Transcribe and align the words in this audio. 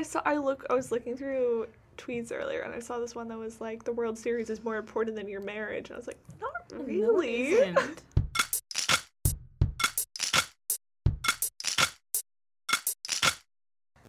I 0.00 0.02
saw. 0.02 0.22
I 0.24 0.36
look. 0.36 0.64
I 0.70 0.74
was 0.74 0.90
looking 0.90 1.14
through 1.14 1.66
tweets 1.98 2.32
earlier, 2.32 2.60
and 2.60 2.72
I 2.72 2.78
saw 2.78 2.98
this 2.98 3.14
one 3.14 3.28
that 3.28 3.36
was 3.36 3.60
like, 3.60 3.84
"The 3.84 3.92
World 3.92 4.16
Series 4.16 4.48
is 4.48 4.64
more 4.64 4.78
important 4.78 5.14
than 5.14 5.28
your 5.28 5.42
marriage," 5.42 5.90
and 5.90 5.96
I 5.96 5.98
was 5.98 6.06
like, 6.06 6.16
"Not 6.40 6.86
really." 6.86 7.50
No, 7.50 7.56
it 7.58 7.68
isn't. 7.68 8.02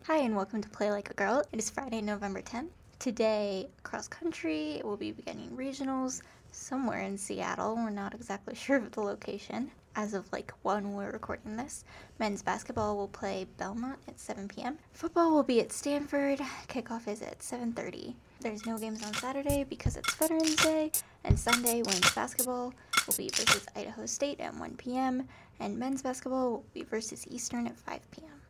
Hi, 0.03 0.15
and 0.19 0.33
welcome 0.33 0.61
to 0.61 0.69
Play 0.69 0.91
Like 0.91 1.09
a 1.09 1.13
Girl. 1.13 1.43
It 1.51 1.59
is 1.59 1.69
Friday, 1.69 1.99
November 1.99 2.41
10th. 2.41 2.69
Today, 2.99 3.67
cross 3.83 4.07
country, 4.07 4.81
we'll 4.85 4.95
be 4.95 5.11
beginning 5.11 5.49
regionals 5.49 6.21
somewhere 6.53 7.01
in 7.01 7.17
Seattle. 7.17 7.75
We're 7.75 7.89
not 7.89 8.13
exactly 8.13 8.55
sure 8.65 8.77
of 8.77 8.93
the 8.93 9.01
location 9.01 9.69
as 9.95 10.13
of 10.13 10.31
like 10.31 10.51
when 10.61 10.93
we're 10.93 11.11
recording 11.11 11.57
this. 11.57 11.83
Men's 12.19 12.41
basketball 12.41 12.97
will 12.97 13.07
play 13.07 13.47
Belmont 13.57 13.99
at 14.07 14.19
7 14.19 14.47
p.m. 14.47 14.77
Football 14.93 15.31
will 15.31 15.43
be 15.43 15.59
at 15.59 15.71
Stanford. 15.71 16.39
Kickoff 16.67 17.07
is 17.07 17.21
at 17.21 17.39
7:30. 17.39 18.15
There's 18.39 18.65
no 18.65 18.77
games 18.77 19.03
on 19.03 19.13
Saturday 19.13 19.63
because 19.63 19.97
it's 19.97 20.13
Veterans 20.15 20.55
Day, 20.55 20.91
and 21.23 21.39
Sunday 21.39 21.83
women's 21.83 22.13
basketball 22.15 22.73
will 23.05 23.15
be 23.15 23.29
versus 23.29 23.65
Idaho 23.75 24.05
State 24.05 24.39
at 24.39 24.55
1 24.55 24.75
p.m. 24.77 25.27
and 25.59 25.77
men's 25.77 26.01
basketball 26.01 26.51
will 26.51 26.65
be 26.73 26.83
versus 26.83 27.27
Eastern 27.29 27.67
at 27.67 27.77
5 27.77 28.11
p.m. 28.11 28.40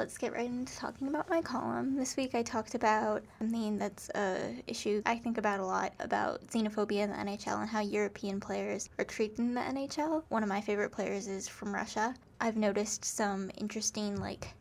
let's 0.00 0.16
get 0.16 0.32
right 0.32 0.46
into 0.46 0.74
talking 0.78 1.08
about 1.08 1.28
my 1.28 1.42
column. 1.42 1.94
This 1.94 2.16
week 2.16 2.34
I 2.34 2.42
talked 2.42 2.74
about 2.74 3.22
something 3.38 3.76
that's 3.76 4.08
a 4.14 4.64
issue 4.66 5.02
I 5.04 5.18
think 5.18 5.36
about 5.36 5.60
a 5.60 5.66
lot 5.66 5.92
about 6.00 6.40
xenophobia 6.46 7.02
in 7.02 7.10
the 7.10 7.16
NHL 7.16 7.60
and 7.60 7.68
how 7.68 7.80
European 7.80 8.40
players 8.40 8.88
are 8.98 9.04
treated 9.04 9.40
in 9.40 9.52
the 9.52 9.60
NHL. 9.60 10.22
One 10.30 10.42
of 10.42 10.48
my 10.48 10.62
favorite 10.62 10.90
players 10.90 11.28
is 11.28 11.48
from 11.48 11.74
Russia. 11.74 12.14
I've 12.40 12.56
noticed 12.56 13.04
some 13.04 13.50
interesting 13.58 14.16
like 14.16 14.54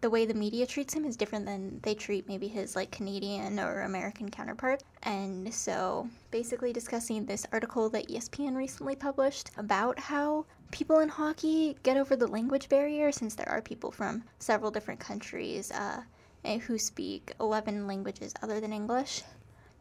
the 0.00 0.08
way 0.08 0.24
the 0.24 0.32
media 0.32 0.66
treats 0.66 0.94
him 0.94 1.04
is 1.04 1.18
different 1.18 1.44
than 1.44 1.78
they 1.82 1.94
treat 1.94 2.26
maybe 2.26 2.48
his 2.48 2.74
like 2.74 2.90
Canadian 2.90 3.60
or 3.60 3.82
American 3.82 4.30
counterpart. 4.30 4.82
And 5.02 5.52
so 5.52 6.08
basically 6.30 6.72
discussing 6.72 7.26
this 7.26 7.46
article 7.52 7.90
that 7.90 8.08
ESPN 8.08 8.56
recently 8.56 8.96
published 8.96 9.50
about 9.58 9.98
how 9.98 10.46
people 10.72 10.98
in 10.98 11.08
hockey 11.08 11.76
get 11.84 11.96
over 11.96 12.16
the 12.16 12.26
language 12.26 12.68
barrier 12.68 13.12
since 13.12 13.34
there 13.34 13.48
are 13.48 13.60
people 13.60 13.92
from 13.92 14.24
several 14.40 14.70
different 14.70 14.98
countries 14.98 15.70
uh, 15.70 16.02
eh, 16.44 16.58
who 16.58 16.78
speak 16.78 17.32
11 17.38 17.86
languages 17.86 18.34
other 18.42 18.58
than 18.58 18.72
English. 18.72 19.22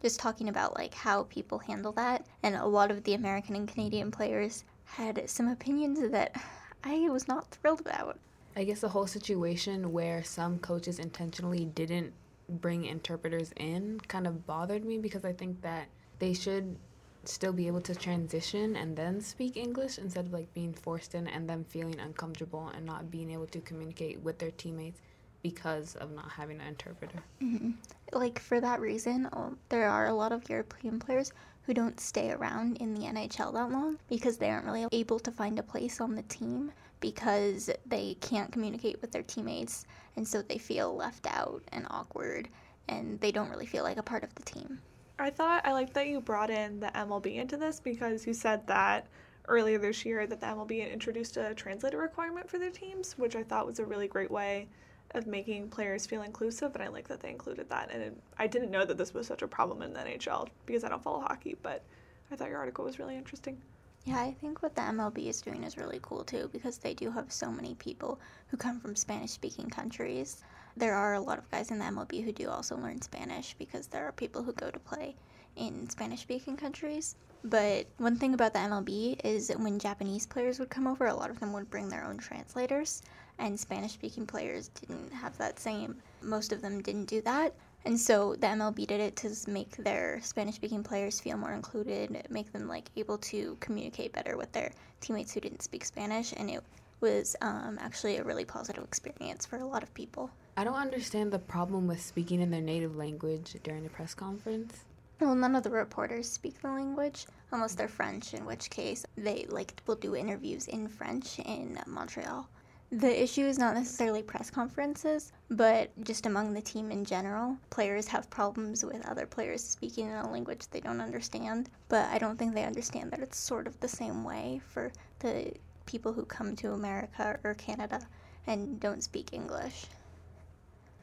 Just 0.02 0.20
talking 0.20 0.50
about 0.50 0.78
like 0.78 0.94
how 0.94 1.24
people 1.24 1.60
handle 1.60 1.92
that, 1.94 2.26
and 2.44 2.56
a 2.56 2.66
lot 2.66 2.92
of 2.92 3.04
the 3.04 3.14
American 3.14 3.56
and 3.56 3.68
Canadian 3.68 4.12
players 4.12 4.64
had 4.84 5.30
some 5.30 5.48
opinions 5.48 6.12
that 6.12 6.36
I 6.84 7.10
was 7.10 7.28
not 7.28 7.48
thrilled 7.52 7.82
about. 7.82 8.20
I 8.56 8.66
guess 8.66 8.82
the 8.82 8.90
whole 8.90 9.08
situation 9.08 9.94
where 9.94 10.24
some 10.24 10.60
coaches 10.60 11.00
intentionally 11.00 11.66
didn't 11.66 12.14
bring 12.50 12.84
interpreters 12.86 13.54
in 13.56 14.02
kind 14.08 14.28
of 14.28 14.46
bothered 14.46 14.84
me 14.84 14.98
because 14.98 15.24
I 15.24 15.32
think 15.32 15.62
that 15.62 15.88
they 16.20 16.34
should 16.34 16.76
still 17.24 17.54
be 17.54 17.68
able 17.68 17.82
to 17.82 17.96
transition 17.96 18.76
and 18.76 18.96
then 18.96 19.22
speak 19.22 19.56
English 19.56 19.98
instead 19.98 20.26
of 20.26 20.34
like 20.34 20.54
being 20.54 20.74
forced 20.74 21.16
in 21.16 21.28
and 21.28 21.50
them 21.50 21.64
feeling 21.64 22.00
uncomfortable 22.00 22.72
and 22.76 22.86
not 22.86 23.12
being 23.12 23.32
able 23.32 23.48
to 23.48 23.60
communicate 23.60 24.20
with 24.22 24.40
their 24.40 24.52
teammates 24.52 25.02
because 25.44 25.96
of 25.96 26.12
not 26.12 26.30
having 26.32 26.60
an 26.60 26.68
interpreter. 26.68 27.24
Mm-hmm. 27.42 27.72
Like 28.14 28.40
for 28.40 28.60
that 28.62 28.80
reason, 28.80 29.28
um, 29.34 29.58
there 29.70 29.88
are 29.88 30.08
a 30.08 30.14
lot 30.14 30.32
of 30.32 30.50
European 30.50 31.00
players 31.00 31.32
who 31.64 31.74
don't 31.74 32.00
stay 32.00 32.32
around 32.32 32.78
in 32.78 32.94
the 32.94 33.02
NHL 33.02 33.54
that 33.54 33.72
long 33.72 33.98
because 34.10 34.38
they 34.38 34.50
aren't 34.50 34.66
really 34.66 34.88
able 34.92 35.20
to 35.20 35.32
find 35.32 35.60
a 35.60 35.64
place 35.64 36.02
on 36.02 36.16
the 36.16 36.24
team 36.24 36.72
because 37.00 37.70
they 37.86 38.16
can't 38.22 38.52
communicate 38.52 39.02
with 39.02 39.12
their 39.12 39.24
teammates 39.24 39.86
and 40.16 40.28
so 40.28 40.42
they 40.42 40.58
feel 40.58 40.96
left 40.96 41.28
out 41.28 41.64
and 41.72 41.88
awkward 41.90 42.50
and 42.88 43.20
they 43.22 43.32
don't 43.32 43.50
really 43.50 43.66
feel 43.66 43.84
like 43.84 43.98
a 43.98 44.04
part 44.04 44.24
of 44.24 44.34
the 44.36 44.44
team. 44.44 44.80
I 45.22 45.30
thought 45.30 45.66
I 45.66 45.74
liked 45.74 45.94
that 45.94 46.08
you 46.08 46.22
brought 46.22 46.50
in 46.50 46.80
the 46.80 46.88
MLB 46.88 47.36
into 47.36 47.58
this 47.58 47.80
because 47.80 48.26
you 48.26 48.34
said 48.34 48.66
that 48.68 49.08
earlier 49.48 49.78
this 49.78 50.06
year 50.06 50.26
that 50.28 50.40
the 50.40 50.46
MLB 50.46 50.92
introduced 50.92 51.38
a 51.38 51.54
translator 51.54 51.98
requirement 51.98 52.50
for 52.50 52.58
their 52.58 52.70
teams, 52.70 53.18
which 53.18 53.36
I 53.36 53.44
thought 53.44 53.66
was 53.66 53.80
a 53.80 53.86
really 53.86 54.08
great 54.08 54.32
way 54.32 54.68
of 55.14 55.28
making 55.28 55.70
players 55.70 56.06
feel 56.06 56.22
inclusive, 56.22 56.74
and 56.74 56.84
I 56.84 56.88
like 56.88 57.08
that 57.08 57.20
they 57.20 57.30
included 57.30 57.70
that. 57.70 57.90
And 57.92 58.02
it, 58.02 58.18
I 58.38 58.48
didn't 58.48 58.72
know 58.72 58.86
that 58.86 58.98
this 58.98 59.14
was 59.14 59.28
such 59.28 59.42
a 59.42 59.48
problem 59.48 59.82
in 59.82 59.94
the 59.94 60.00
NHL 60.00 60.48
because 60.66 60.84
I 60.84 60.90
don't 60.90 61.04
follow 61.04 61.20
hockey, 61.20 61.58
but 61.62 61.84
I 62.32 62.36
thought 62.36 62.50
your 62.50 62.60
article 62.60 62.86
was 62.86 62.98
really 62.98 63.18
interesting. 63.18 63.62
Yeah, 64.06 64.20
I 64.20 64.32
think 64.42 64.64
what 64.64 64.74
the 64.74 64.82
MLB 64.82 65.28
is 65.28 65.42
doing 65.42 65.64
is 65.64 65.78
really 65.78 66.00
cool 66.02 66.24
too 66.24 66.50
because 66.52 66.78
they 66.78 66.94
do 66.94 67.12
have 67.12 67.32
so 67.32 67.52
many 67.52 67.76
people 67.76 68.20
who 68.48 68.58
come 68.58 68.80
from 68.80 68.96
Spanish 68.96 69.32
speaking 69.32 69.70
countries 69.70 70.44
there 70.78 70.96
are 70.96 71.16
a 71.16 71.20
lot 71.20 71.38
of 71.38 71.50
guys 71.52 71.72
in 71.72 71.80
the 71.80 71.86
MLB 71.86 72.24
who 72.24 72.32
do 72.32 72.50
also 72.50 72.78
learn 72.78 73.02
Spanish 73.02 73.56
because 73.58 73.88
there 73.88 74.08
are 74.08 74.12
people 74.12 74.44
who 74.44 74.54
go 74.54 74.72
to 74.72 74.80
play 74.80 75.16
in 75.56 75.90
Spanish 75.90 76.22
speaking 76.22 76.56
countries. 76.58 77.16
But 77.44 77.88
one 77.98 78.18
thing 78.18 78.34
about 78.34 78.54
the 78.54 78.60
MLB 78.60 79.20
is 79.24 79.48
that 79.48 79.60
when 79.60 79.80
Japanese 79.80 80.28
players 80.28 80.60
would 80.60 80.70
come 80.70 80.86
over, 80.86 81.08
a 81.08 81.14
lot 81.14 81.32
of 81.32 81.40
them 81.40 81.54
would 81.54 81.72
bring 81.72 81.90
their 81.90 82.06
own 82.06 82.18
translators, 82.18 83.02
and 83.40 83.60
Spanish 83.60 83.94
speaking 83.94 84.28
players 84.28 84.68
didn't 84.70 85.12
have 85.12 85.38
that 85.40 85.60
same. 85.60 86.02
Most 86.22 86.52
of 86.54 86.62
them 86.62 86.82
didn't 86.82 87.06
do 87.06 87.22
that. 87.22 87.54
And 87.84 88.00
so 88.00 88.36
the 88.36 88.46
MLB 88.46 88.86
did 88.86 89.00
it 89.00 89.16
to 89.18 89.36
make 89.50 89.76
their 89.78 90.22
Spanish 90.22 90.56
speaking 90.56 90.84
players 90.84 91.20
feel 91.20 91.36
more 91.36 91.54
included, 91.54 92.28
make 92.30 92.52
them 92.54 92.68
like 92.68 92.92
able 92.96 93.18
to 93.18 93.58
communicate 93.60 94.14
better 94.14 94.38
with 94.38 94.52
their 94.52 94.72
teammates 95.00 95.34
who 95.34 95.40
didn't 95.40 95.64
speak 95.64 95.84
Spanish, 95.84 96.34
and 96.38 96.48
it 96.48 96.64
was 97.00 97.36
um, 97.42 97.80
actually 97.82 98.18
a 98.18 98.24
really 98.24 98.46
positive 98.46 98.84
experience 98.84 99.48
for 99.48 99.58
a 99.58 99.66
lot 99.66 99.82
of 99.82 99.92
people. 99.96 100.30
I 100.62 100.64
don't 100.64 100.76
understand 100.76 101.34
the 101.34 101.40
problem 101.40 101.88
with 101.88 102.00
speaking 102.00 102.40
in 102.40 102.52
their 102.52 102.62
native 102.62 102.96
language 102.96 103.56
during 103.64 103.84
a 103.88 103.90
press 103.90 104.14
conference. 104.14 104.86
Well, 105.20 105.34
none 105.34 105.56
of 105.56 105.64
the 105.64 105.72
reporters 105.72 106.30
speak 106.30 106.62
the 106.62 106.70
language 106.70 107.26
unless 107.52 107.74
they're 107.74 107.88
French, 107.88 108.36
in 108.36 108.46
which 108.46 108.70
case 108.70 109.04
they 109.18 109.48
like 109.50 109.82
will 109.88 109.96
do 109.96 110.16
interviews 110.16 110.68
in 110.68 110.88
French 110.88 111.40
in 111.40 111.80
Montreal. 111.88 112.48
The 112.92 113.24
issue 113.24 113.44
is 113.48 113.58
not 113.58 113.74
necessarily 113.74 114.22
press 114.22 114.52
conferences, 114.52 115.32
but 115.50 115.90
just 116.04 116.28
among 116.28 116.54
the 116.54 116.62
team 116.62 116.92
in 116.92 117.06
general. 117.06 117.58
Players 117.72 118.06
have 118.10 118.30
problems 118.30 118.86
with 118.86 119.04
other 119.08 119.26
players 119.26 119.64
speaking 119.64 120.10
in 120.10 120.14
a 120.14 120.32
language 120.32 120.68
they 120.70 120.80
don't 120.80 121.02
understand, 121.02 121.72
but 121.90 122.06
I 122.12 122.20
don't 122.20 122.38
think 122.38 122.54
they 122.54 122.66
understand 122.66 123.10
that 123.14 123.22
it's 123.22 123.40
sort 123.40 123.66
of 123.66 123.80
the 123.80 123.88
same 123.88 124.24
way 124.24 124.62
for 124.64 124.92
the 125.22 125.54
people 125.88 126.14
who 126.14 126.24
come 126.24 126.56
to 126.58 126.74
America 126.74 127.40
or 127.44 127.56
Canada 127.56 128.00
and 128.46 128.80
don't 128.80 129.04
speak 129.04 129.34
English. 129.34 129.88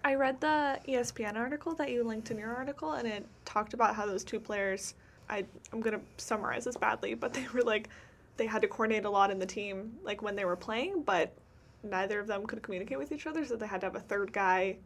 I 0.05 0.15
read 0.15 0.41
the 0.41 0.79
ESPN 0.89 1.37
article 1.37 1.75
that 1.75 1.91
you 1.91 2.05
linked 2.05 2.31
in 2.31 2.39
your 2.39 2.55
article, 2.55 2.93
and 2.93 3.07
it 3.07 3.27
talked 3.45 3.75
about 3.75 3.95
how 3.95 4.07
those 4.07 4.25
two 4.25 4.41
players. 4.41 4.95
I 5.29 5.45
I'm 5.73 5.81
gonna 5.81 6.01
summarize 6.17 6.65
this 6.65 6.77
badly, 6.77 7.15
but 7.15 7.35
they 7.35 7.47
were 7.53 7.63
like, 7.63 7.89
they 8.37 8.47
had 8.47 8.63
to 8.63 8.69
coordinate 8.69 9.05
a 9.05 9.11
lot 9.11 9.31
in 9.31 9.39
the 9.39 9.47
team, 9.47 9.99
like 10.03 10.23
when 10.23 10.37
they 10.37 10.45
were 10.45 10.57
playing, 10.57 11.03
but 11.03 11.33
neither 11.83 12.19
of 12.21 12.27
them 12.27 12.47
could 12.47 12.63
communicate 12.63 12.99
with 12.99 13.13
each 13.13 13.27
other, 13.27 13.45
so 13.45 13.57
they 13.57 13.67
had 13.67 13.81
to 13.81 13.87
have 13.87 13.97
a 13.97 14.01
third 14.01 14.33
guy, 14.33 14.77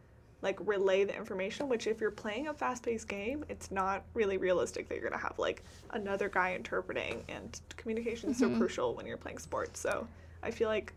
like 0.41 0.59
relay 0.67 1.05
the 1.05 1.17
information. 1.17 1.69
Which, 1.69 1.87
if 1.87 2.00
you're 2.00 2.11
playing 2.11 2.49
a 2.49 2.55
fast-paced 2.55 3.06
game, 3.06 3.44
it's 3.49 3.71
not 3.71 4.05
really 4.15 4.39
realistic 4.39 4.89
that 4.89 4.99
you're 4.99 5.09
gonna 5.09 5.23
have 5.23 5.39
like 5.39 5.62
another 5.91 6.29
guy 6.29 6.55
interpreting, 6.55 7.23
and 7.29 7.61
communication 7.77 8.31
is 8.31 8.41
mm-hmm. 8.41 8.55
so 8.55 8.59
crucial 8.59 8.94
when 8.94 9.06
you're 9.06 9.17
playing 9.19 9.39
sports. 9.39 9.79
So 9.79 10.09
I 10.43 10.50
feel 10.50 10.69
like 10.69 10.93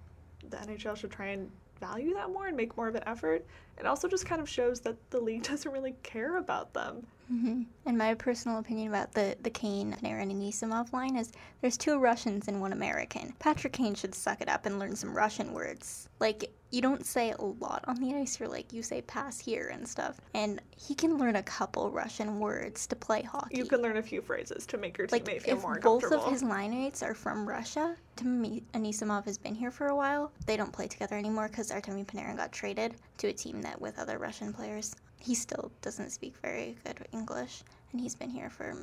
the 0.50 0.58
NHL 0.58 0.96
should 0.96 1.12
try 1.12 1.28
and 1.28 1.52
value 1.80 2.14
that 2.14 2.30
more 2.30 2.48
and 2.48 2.58
make 2.58 2.76
more 2.78 2.88
of 2.88 2.96
an 2.96 3.04
effort. 3.06 3.46
It 3.78 3.86
also 3.86 4.08
just 4.08 4.26
kind 4.26 4.42
of 4.42 4.50
shows 4.50 4.82
that 4.82 4.98
the 5.10 5.20
league 5.20 5.44
doesn't 5.50 5.72
really 5.72 5.96
care 6.04 6.38
about 6.38 6.74
them. 6.74 7.06
Mm-hmm. 7.32 7.64
And 7.86 7.98
my 7.98 8.14
personal 8.14 8.60
opinion 8.60 8.90
about 8.90 9.12
the, 9.12 9.36
the 9.42 9.50
Kane, 9.50 9.96
Panarin, 10.02 10.24
and 10.24 10.32
Anisimov 10.32 10.94
line 10.94 11.16
is 11.16 11.32
there's 11.62 11.78
two 11.78 12.00
Russians 12.00 12.48
and 12.48 12.62
one 12.62 12.74
American. 12.74 13.34
Patrick 13.40 13.74
Kane 13.74 13.96
should 13.96 14.14
suck 14.14 14.42
it 14.42 14.50
up 14.50 14.66
and 14.66 14.80
learn 14.80 14.96
some 14.96 15.16
Russian 15.16 15.54
words. 15.54 16.08
Like, 16.20 16.52
you 16.72 16.82
don't 16.82 17.06
say 17.06 17.32
a 17.32 17.42
lot 17.42 17.84
on 17.88 17.96
the 17.98 18.16
ice. 18.16 18.40
You're 18.40 18.50
like, 18.50 18.74
you 18.74 18.84
say 18.84 19.02
pass 19.02 19.40
here 19.40 19.70
and 19.74 19.88
stuff. 19.88 20.20
And 20.34 20.62
he 20.76 20.94
can 20.94 21.18
learn 21.18 21.38
a 21.38 21.44
couple 21.44 21.90
Russian 21.90 22.40
words 22.40 22.86
to 22.88 22.96
play 22.96 23.22
hockey. 23.22 23.58
You 23.58 23.66
can 23.66 23.82
learn 23.82 23.98
a 23.98 24.04
few 24.04 24.22
phrases 24.22 24.66
to 24.68 24.78
make 24.78 24.98
your 24.98 25.08
teammate 25.08 25.28
like, 25.28 25.42
feel 25.42 25.60
more 25.62 25.78
comfortable. 25.78 25.98
If 25.98 26.10
both 26.10 26.26
of 26.28 26.32
his 26.32 26.44
line 26.44 26.72
mates 26.72 27.02
are 27.02 27.14
from 27.14 27.48
Russia, 27.48 27.96
Timmy 28.16 28.64
Anisimov 28.74 29.26
has 29.26 29.38
been 29.38 29.56
here 29.56 29.72
for 29.72 29.88
a 29.88 29.96
while. 29.96 30.32
They 30.46 30.58
don't 30.58 30.72
play 30.72 30.88
together 30.88 31.16
anymore 31.16 31.48
because 31.48 31.72
Artemi 31.72 32.06
Panarin 32.06 32.38
got 32.38 32.52
traded 32.52 32.96
to 33.18 33.28
a 33.28 33.34
team 33.34 33.62
that 33.62 33.80
with 33.80 33.98
other 33.98 34.18
Russian 34.18 34.54
players 34.54 34.96
he 35.26 35.34
still 35.34 35.72
doesn't 35.82 36.12
speak 36.12 36.36
very 36.42 36.78
good 36.86 37.08
English, 37.12 37.64
and 37.92 38.00
he's 38.00 38.14
been 38.14 38.30
here 38.30 38.50
for 38.50 38.76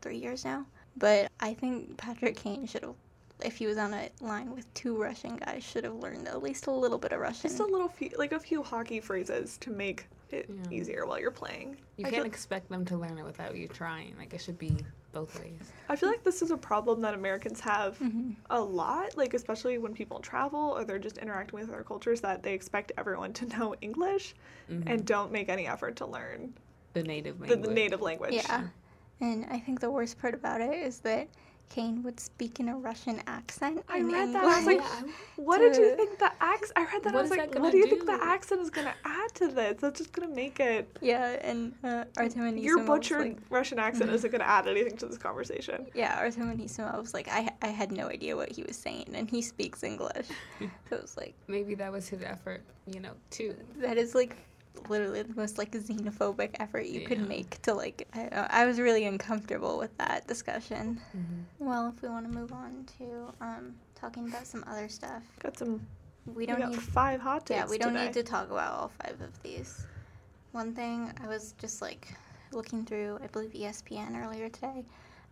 three 0.00 0.16
years 0.16 0.44
now. 0.44 0.64
But 0.96 1.30
I 1.40 1.52
think 1.52 1.96
Patrick 1.98 2.36
Kane 2.36 2.66
should 2.66 2.82
have, 2.82 2.94
if 3.44 3.56
he 3.56 3.66
was 3.66 3.76
on 3.76 3.92
a 3.92 4.08
line 4.22 4.54
with 4.54 4.72
two 4.72 4.96
Russian 4.96 5.36
guys, 5.36 5.62
should 5.62 5.84
have 5.84 5.96
learned 5.96 6.28
at 6.28 6.42
least 6.42 6.66
a 6.66 6.70
little 6.70 6.96
bit 6.96 7.12
of 7.12 7.20
Russian. 7.20 7.50
Just 7.50 7.60
a 7.60 7.66
little 7.66 7.88
few, 7.88 8.10
like 8.16 8.32
a 8.32 8.40
few 8.40 8.62
hockey 8.62 9.00
phrases 9.00 9.58
to 9.58 9.70
make 9.70 10.06
it 10.30 10.48
yeah. 10.48 10.70
easier 10.70 11.04
while 11.06 11.20
you're 11.20 11.30
playing. 11.30 11.76
You 11.98 12.06
I 12.06 12.10
can't 12.10 12.26
expect 12.26 12.70
them 12.70 12.84
to 12.86 12.96
learn 12.96 13.18
it 13.18 13.24
without 13.24 13.54
you 13.54 13.68
trying. 13.68 14.14
Like 14.18 14.32
it 14.32 14.40
should 14.40 14.58
be 14.58 14.78
both 15.16 15.40
ways. 15.40 15.72
I 15.88 15.96
feel 15.96 16.10
like 16.10 16.24
this 16.24 16.42
is 16.42 16.50
a 16.50 16.56
problem 16.58 17.00
that 17.00 17.14
Americans 17.14 17.60
have 17.60 17.96
hmm 17.98 18.32
a 18.50 18.60
lot, 18.60 19.16
like 19.16 19.32
especially 19.34 19.78
when 19.78 19.94
people 19.94 20.20
travel 20.20 20.60
or 20.76 20.84
they're 20.84 20.98
just 20.98 21.18
interacting 21.18 21.58
with 21.58 21.68
other 21.70 21.82
cultures 21.82 22.20
that 22.20 22.42
they 22.42 22.52
expect 22.52 22.92
everyone 22.98 23.32
to 23.32 23.46
know 23.46 23.74
English 23.80 24.34
Mhm. 24.70 24.82
and 24.86 25.04
don't 25.06 25.32
make 25.32 25.48
any 25.48 25.66
effort 25.66 25.96
to 25.96 26.06
learn 26.06 26.54
the 26.92 27.02
native 27.02 27.38
the, 27.38 27.46
language. 27.46 27.68
the 27.68 27.74
native 27.74 28.00
language. 28.02 28.34
Yeah. 28.34 28.68
And 29.20 29.46
I 29.50 29.58
think 29.58 29.80
the 29.80 29.90
worst 29.90 30.18
part 30.20 30.34
about 30.34 30.60
it 30.60 30.74
is 30.74 30.98
that 31.00 31.28
Kane 31.68 32.02
would 32.04 32.18
speak 32.20 32.60
in 32.60 32.68
a 32.68 32.76
Russian 32.76 33.20
accent. 33.26 33.84
I 33.88 33.98
in 33.98 34.08
read 34.10 34.32
that, 34.34 34.44
I 34.44 34.56
was 34.56 34.66
like, 34.66 34.78
Yeah, 34.78 35.02
What 35.36 35.58
did 35.58 35.76
you 35.76 35.94
think 35.96 36.18
the 36.18 36.30
accent? 36.40 36.72
I 36.76 36.84
read 36.84 37.02
that. 37.04 37.14
I 37.14 37.20
was 37.22 37.30
like, 37.30 37.40
what 37.40 37.52
gonna 37.52 37.70
do 37.72 37.76
you 37.78 37.86
think 37.86 38.06
the 38.06 38.18
accent 38.22 38.60
is 38.62 38.70
gonna 38.70 38.94
add 39.04 39.34
to 39.34 39.48
this? 39.48 39.80
That's 39.80 39.98
just 39.98 40.12
gonna 40.12 40.32
make 40.34 40.60
it. 40.60 40.88
yeah, 41.00 41.36
and 41.42 41.74
uh, 41.84 42.04
Artem 42.16 42.42
Anisimov 42.42 42.62
Your 42.62 42.78
was 42.78 42.86
butchered 42.86 43.20
like- 43.20 43.38
Russian 43.50 43.78
accent 43.78 44.10
isn't 44.10 44.30
gonna 44.30 44.44
add 44.44 44.66
anything 44.68 44.96
to 44.98 45.06
this 45.06 45.18
conversation. 45.18 45.86
Yeah, 45.94 46.16
Artem 46.18 46.56
Anisimov 46.56 47.00
was 47.02 47.12
like, 47.14 47.28
I, 47.28 47.50
I 47.62 47.68
had 47.68 47.92
no 47.92 48.06
idea 48.08 48.36
what 48.36 48.50
he 48.52 48.62
was 48.62 48.76
saying, 48.76 49.10
and 49.14 49.28
he 49.28 49.42
speaks 49.42 49.82
English. 49.82 50.26
so 50.88 50.96
it 50.96 51.02
was 51.02 51.16
like, 51.16 51.34
Maybe 51.48 51.74
that 51.74 51.92
was 51.92 52.08
his 52.08 52.22
effort, 52.22 52.62
you 52.86 53.00
know, 53.00 53.12
too. 53.30 53.54
that 53.78 53.98
is 53.98 54.14
like 54.14 54.36
literally 54.88 55.22
the 55.22 55.34
most 55.34 55.58
like 55.58 55.72
xenophobic 55.72 56.50
effort 56.60 56.86
you 56.86 57.00
Yeah. 57.00 57.08
could 57.08 57.28
make 57.28 57.60
to 57.62 57.74
like 57.74 58.06
I, 58.14 58.18
don't 58.20 58.32
know, 58.32 58.46
I 58.50 58.66
was 58.66 58.78
really 58.80 59.04
uncomfortable 59.04 59.78
with 59.78 59.96
that 59.98 60.26
discussion 60.26 61.00
Mm-hmm. 61.16 61.64
well 61.66 61.92
if 61.94 62.02
we 62.02 62.08
want 62.08 62.26
to 62.26 62.32
move 62.32 62.52
on 62.52 62.84
to 62.98 63.32
um 63.40 63.74
talking 63.94 64.28
about 64.28 64.46
some 64.46 64.64
other 64.66 64.88
stuff 64.88 65.22
Got 65.42 65.58
some. 65.58 65.80
we 66.26 66.32
We 66.34 66.46
don't 66.46 66.58
got 66.60 66.70
need 66.70 66.80
five 66.82 67.20
hot 67.20 67.46
takes 67.46 67.56
yeah 67.58 67.66
we 67.66 67.78
don't 67.78 67.92
today. 67.92 68.04
need 68.06 68.12
to 68.14 68.22
talk 68.22 68.50
about 68.50 68.72
all 68.74 68.88
five 68.88 69.20
of 69.20 69.42
these 69.42 69.86
one 70.52 70.72
thing 70.74 71.12
i 71.22 71.26
was 71.28 71.54
just 71.58 71.80
like 71.82 72.14
looking 72.52 72.84
through 72.84 73.18
i 73.22 73.26
believe 73.28 73.50
espn 73.52 74.22
earlier 74.24 74.48
today 74.48 74.84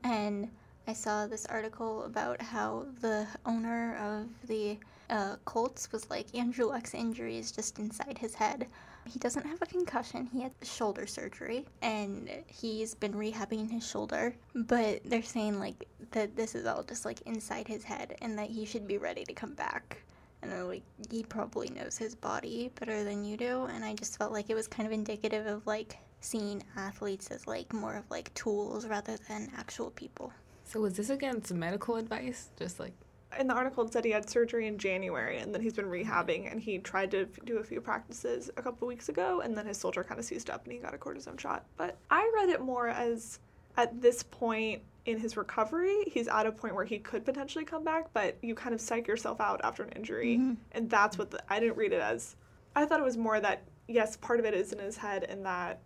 and 0.03 0.49
i 0.89 0.93
saw 0.93 1.27
this 1.27 1.47
article 1.47 2.05
about 2.05 2.41
how 2.43 2.87
the 3.01 3.27
owner 3.47 3.97
of 3.97 4.27
the 4.49 4.79
uh, 5.11 5.37
colts 5.45 5.93
was 5.93 6.09
like 6.11 6.27
andrew 6.35 6.67
luck's 6.67 6.95
injury 6.95 7.39
is 7.39 7.53
just 7.53 7.79
inside 7.79 8.19
his 8.19 8.35
head 8.35 8.67
he 9.07 9.19
doesn't 9.19 9.47
have 9.47 9.61
a 9.63 9.67
concussion. 9.67 10.27
He 10.33 10.43
had 10.43 10.53
shoulder 10.63 11.07
surgery 11.07 11.67
and 11.83 12.29
he's 12.47 12.95
been 12.95 13.13
rehabbing 13.13 13.71
his 13.71 13.87
shoulder. 13.89 14.35
But 14.55 15.01
they're 15.05 15.23
saying 15.23 15.59
like 15.59 15.87
that 16.13 16.37
this 16.37 16.55
is 16.55 16.67
all 16.67 16.83
just 16.83 17.05
like 17.05 17.21
inside 17.23 17.69
his 17.69 17.85
head 17.85 18.17
and 18.23 18.39
that 18.39 18.51
he 18.51 18.65
should 18.65 18.87
be 18.87 18.99
ready 18.99 19.25
to 19.25 19.33
come 19.33 19.55
back. 19.55 20.03
And 20.43 20.53
they're 20.53 20.65
like 20.65 20.83
he 21.11 21.23
probably 21.23 21.69
knows 21.71 21.97
his 21.97 22.15
body 22.15 22.71
better 22.79 23.05
than 23.05 23.25
you 23.25 23.37
do. 23.37 23.65
And 23.65 23.85
i 23.85 23.95
just 23.95 24.19
felt 24.19 24.33
like 24.33 24.51
it 24.51 24.55
was 24.55 24.69
kind 24.69 24.87
of 24.87 24.93
indicative 24.93 25.47
of 25.47 25.67
like 25.67 25.99
seeing 26.21 26.63
athletes 26.77 27.31
as 27.31 27.47
like 27.47 27.73
more 27.73 27.97
of 27.97 28.11
like 28.11 28.33
tools 28.35 28.87
rather 28.87 29.17
than 29.29 29.51
actual 29.57 29.91
people. 29.91 30.33
So 30.65 30.81
was 30.81 30.95
this 30.95 31.11
against 31.11 31.53
medical 31.53 31.97
advice? 31.97 32.49
Just 32.59 32.81
like 32.81 32.95
in 33.39 33.47
the 33.47 33.55
article 33.55 33.85
it 33.85 33.93
said 33.93 34.05
he 34.05 34.11
had 34.11 34.29
surgery 34.29 34.67
in 34.67 34.79
January 34.79 35.39
and 35.39 35.55
then 35.55 35.61
he's 35.61 35.73
been 35.73 35.87
rehabbing 35.87 36.51
and 36.51 36.61
he 36.61 36.79
tried 36.79 37.11
to 37.11 37.23
f- 37.23 37.45
do 37.45 37.59
a 37.59 37.65
few 37.65 37.81
practices 37.81 38.51
a 38.57 38.63
couple 38.63 38.87
weeks 38.89 39.09
ago 39.09 39.41
and 39.41 39.57
then 39.57 39.67
his 39.67 39.81
shoulder 39.81 40.05
kind 40.05 40.19
of 40.19 40.25
seized 40.25 40.51
up 40.51 40.65
and 40.65 40.73
he 40.73 40.79
got 40.79 40.95
a 40.95 40.99
cortisone 40.99 41.39
shot. 41.39 41.65
But 41.77 41.97
I 42.11 42.31
read 42.35 42.49
it 42.49 42.61
more 42.61 42.89
as 42.89 43.39
at 43.77 44.01
this 44.01 44.23
point 44.23 44.83
in 45.07 45.19
his 45.19 45.37
recovery, 45.37 46.05
he's 46.07 46.29
at 46.29 46.47
a 46.47 46.53
point 46.53 46.75
where 46.75 46.85
he 46.85 46.99
could 46.99 47.25
potentially 47.25 47.65
come 47.65 47.85
back, 47.85 48.07
but 48.15 48.37
you 48.43 48.55
kind 48.55 48.75
of 48.75 48.81
psych 48.81 49.07
yourself 49.07 49.41
out 49.41 49.61
after 49.63 49.83
an 49.83 49.91
injury. 49.91 50.39
Mhm. 50.39 50.57
And 50.73 50.89
that's 50.89 51.19
what 51.19 51.31
the, 51.31 51.41
I 51.53 51.61
didn't 51.61 51.77
read 51.77 51.93
it 51.93 52.01
as. 52.01 52.37
I 52.75 52.87
thought 52.87 53.01
it 53.01 53.05
was 53.05 53.17
more 53.19 53.39
that 53.41 53.63
yes, 53.87 54.17
part 54.17 54.41
of 54.41 54.47
it 54.47 54.55
is 54.55 54.73
in 54.73 54.79
his 54.79 54.97
head 54.97 55.25
and 55.25 55.45
that 55.45 55.81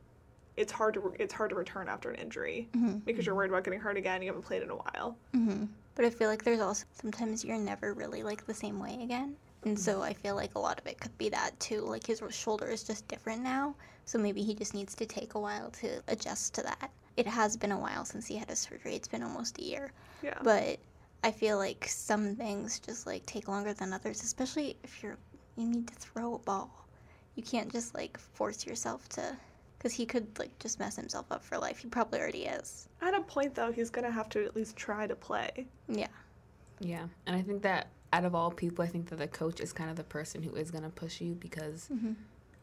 it's 0.57 0.73
hard 0.73 0.95
to 0.95 1.01
re- 1.01 1.17
it's 1.19 1.33
hard 1.33 1.51
to 1.51 1.57
return 1.57 1.89
after 1.89 2.11
an 2.11 2.17
injury 2.17 2.69
mm-hmm. 2.73 2.99
because 2.99 3.25
you're 3.25 3.35
worried 3.35 3.51
about 3.51 3.65
getting 3.65 3.81
hurt 3.81 3.97
again. 3.97 4.23
You 4.23 4.29
haven't 4.29 4.43
played 4.43 4.63
in 4.63 4.71
a 4.71 4.77
while. 4.77 5.17
Mm-hmm. 5.35 5.65
But 5.99 6.05
I 6.05 6.11
feel 6.11 6.29
like 6.29 6.45
there's 6.45 6.61
also 6.61 6.85
sometimes 6.93 7.45
you're 7.45 7.59
never 7.59 7.93
really 7.93 8.23
like 8.23 8.47
the 8.47 8.55
same 8.55 8.79
way 8.79 9.01
again. 9.03 9.35
And 9.65 9.77
so 9.77 9.95
mm-hmm. 9.95 10.03
I 10.03 10.13
feel 10.13 10.37
like 10.37 10.55
a 10.55 10.61
lot 10.61 10.79
of 10.79 10.87
it 10.87 11.01
could 11.01 11.19
be 11.19 11.29
that 11.31 11.59
too. 11.59 11.81
Like 11.81 12.07
his 12.07 12.23
shoulder 12.31 12.67
is 12.67 12.85
just 12.85 13.09
different 13.09 13.43
now. 13.43 13.75
So 14.05 14.17
maybe 14.17 14.45
he 14.45 14.55
just 14.55 14.75
needs 14.75 14.95
to 14.95 15.07
take 15.07 15.35
a 15.35 15.41
while 15.41 15.71
to 15.83 16.01
adjust 16.07 16.55
to 16.55 16.63
that. 16.63 16.93
It 17.17 17.27
has 17.27 17.57
been 17.57 17.73
a 17.73 17.79
while 17.79 18.05
since 18.05 18.29
he 18.29 18.37
had 18.37 18.49
his 18.49 18.61
surgery. 18.61 18.95
It's 18.95 19.09
been 19.09 19.25
almost 19.25 19.59
a 19.59 19.65
year. 19.65 19.91
Yeah. 20.23 20.39
But 20.45 20.79
I 21.25 21.33
feel 21.33 21.59
like 21.59 21.85
some 21.89 22.37
things 22.37 22.79
just 22.79 23.05
like 23.05 23.27
take 23.27 23.49
longer 23.49 23.73
than 23.73 23.93
others, 23.93 24.23
especially 24.23 24.77
if 24.85 25.03
you're 25.03 25.19
you 25.57 25.67
need 25.67 25.89
to 25.89 25.95
throw 25.97 26.35
a 26.35 26.39
ball. 26.39 26.71
You 27.35 27.43
can't 27.43 27.73
just 27.73 27.93
like 27.97 28.17
force 28.19 28.65
yourself 28.65 29.09
to 29.09 29.37
cuz 29.81 29.93
he 29.93 30.07
could 30.07 30.39
like 30.39 30.59
just 30.59 30.79
mess 30.79 30.97
himself 30.97 31.27
up 31.31 31.45
for 31.45 31.59
life. 31.59 31.79
He 31.79 31.89
probably 31.89 32.21
already 32.21 32.45
is. 32.47 32.89
At 33.01 33.15
a 33.15 33.21
point, 33.21 33.55
though, 33.55 33.71
he's 33.73 33.91
gonna 33.91 34.11
have 34.11 34.29
to 34.31 34.45
at 34.45 34.57
least 34.57 34.77
try 34.77 35.07
to 35.07 35.15
play. 35.17 35.67
Yeah. 35.89 36.09
yeah, 36.81 37.07
and 37.27 37.35
I 37.37 37.43
think 37.43 37.63
that 37.63 37.89
out 38.13 38.25
of 38.25 38.35
all 38.35 38.51
people, 38.51 38.85
I 38.85 38.89
think 38.89 39.09
that 39.11 39.17
the 39.19 39.27
coach 39.29 39.61
is 39.61 39.73
kind 39.73 39.91
of 39.91 39.97
the 39.97 40.05
person 40.05 40.43
who 40.43 40.55
is 40.55 40.71
gonna 40.71 40.91
push 40.91 41.21
you 41.21 41.35
because, 41.35 41.89
Mhm. 41.93 42.15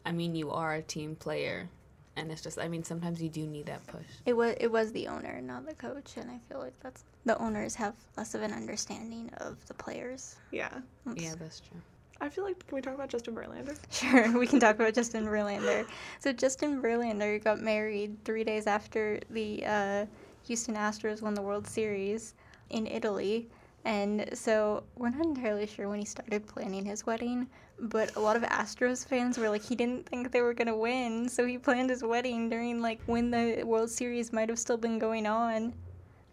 I 0.04 0.12
mean, 0.12 0.34
you 0.34 0.50
are 0.50 0.74
a 0.74 0.82
team 0.82 1.16
player, 1.16 1.68
and 2.16 2.30
it's 2.32 2.40
just 2.42 2.58
I 2.58 2.66
mean 2.68 2.82
sometimes 2.84 3.20
you 3.22 3.28
do 3.28 3.46
need 3.46 3.66
that 3.66 3.86
push. 3.86 4.06
It 4.24 4.32
was 4.34 4.54
it 4.60 4.68
was 4.70 4.92
the 4.92 5.06
owner, 5.08 5.40
not 5.42 5.66
the 5.66 5.74
coach, 5.74 6.16
and 6.16 6.30
I 6.30 6.38
feel 6.48 6.58
like 6.58 6.78
that's 6.80 7.04
the 7.24 7.36
owners 7.38 7.74
have 7.76 7.94
less 8.16 8.34
of 8.34 8.42
an 8.42 8.52
understanding 8.52 9.30
of 9.38 9.64
the 9.66 9.74
players. 9.74 10.36
Yeah. 10.50 10.80
That's- 11.04 11.22
Yeah, 11.24 11.34
that's 11.34 11.60
true. 11.60 11.80
I 12.20 12.28
feel 12.28 12.44
like 12.44 12.66
can 12.66 12.74
we 12.74 12.80
talk 12.80 12.94
about 12.94 13.08
Justin 13.10 13.34
Verlander? 13.34 13.76
Sure, 13.90 14.38
we 14.38 14.46
can 14.46 14.58
talk 14.58 14.76
about 14.76 14.94
Justin 14.94 15.26
Verlander. 15.26 15.86
So 16.18 16.32
Justin 16.32 16.80
Verlander 16.80 17.42
got 17.42 17.60
married 17.60 18.16
three 18.24 18.44
days 18.44 18.66
after 18.66 19.20
the 19.30 19.64
uh, 19.66 20.06
Houston 20.46 20.76
Astros 20.76 21.22
won 21.22 21.34
the 21.34 21.42
World 21.42 21.66
Series 21.66 22.34
in 22.70 22.86
Italy. 22.86 23.48
And 23.84 24.28
so 24.32 24.82
we're 24.96 25.10
not 25.10 25.24
entirely 25.24 25.66
sure 25.66 25.88
when 25.88 26.00
he 26.00 26.04
started 26.04 26.46
planning 26.46 26.84
his 26.84 27.06
wedding, 27.06 27.46
but 27.78 28.16
a 28.16 28.20
lot 28.20 28.34
of 28.34 28.42
Astros 28.42 29.06
fans 29.06 29.38
were 29.38 29.48
like, 29.48 29.62
he 29.62 29.76
didn't 29.76 30.06
think 30.08 30.32
they 30.32 30.42
were 30.42 30.54
gonna 30.54 30.76
win, 30.76 31.28
so 31.28 31.46
he 31.46 31.56
planned 31.56 31.90
his 31.90 32.02
wedding 32.02 32.48
during 32.48 32.82
like 32.82 33.00
when 33.06 33.30
the 33.30 33.62
World 33.64 33.90
Series 33.90 34.32
might 34.32 34.48
have 34.48 34.58
still 34.58 34.76
been 34.76 34.98
going 34.98 35.26
on. 35.26 35.72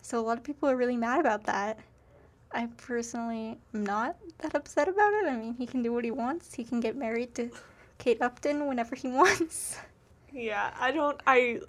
So 0.01 0.19
a 0.19 0.25
lot 0.25 0.37
of 0.37 0.43
people 0.43 0.67
are 0.67 0.75
really 0.75 0.97
mad 0.97 1.19
about 1.19 1.43
that. 1.43 1.77
I 2.53 2.67
personally 2.77 3.57
am 3.73 3.83
not 3.83 4.17
that 4.39 4.55
upset 4.55 4.87
about 4.87 5.13
it. 5.13 5.27
I 5.27 5.35
mean, 5.35 5.55
he 5.55 5.65
can 5.65 5.81
do 5.81 5.91
what 5.91 6.03
he 6.03 6.11
wants. 6.11 6.53
He 6.53 6.63
can 6.63 6.79
get 6.79 6.95
married 6.95 7.33
to 7.35 7.49
Kate 7.97 8.21
Upton 8.21 8.67
whenever 8.67 8.95
he 8.95 9.07
wants. 9.21 9.77
Yeah, 10.31 10.73
I 10.79 10.91
don't. 10.91 11.21
I 11.27 11.61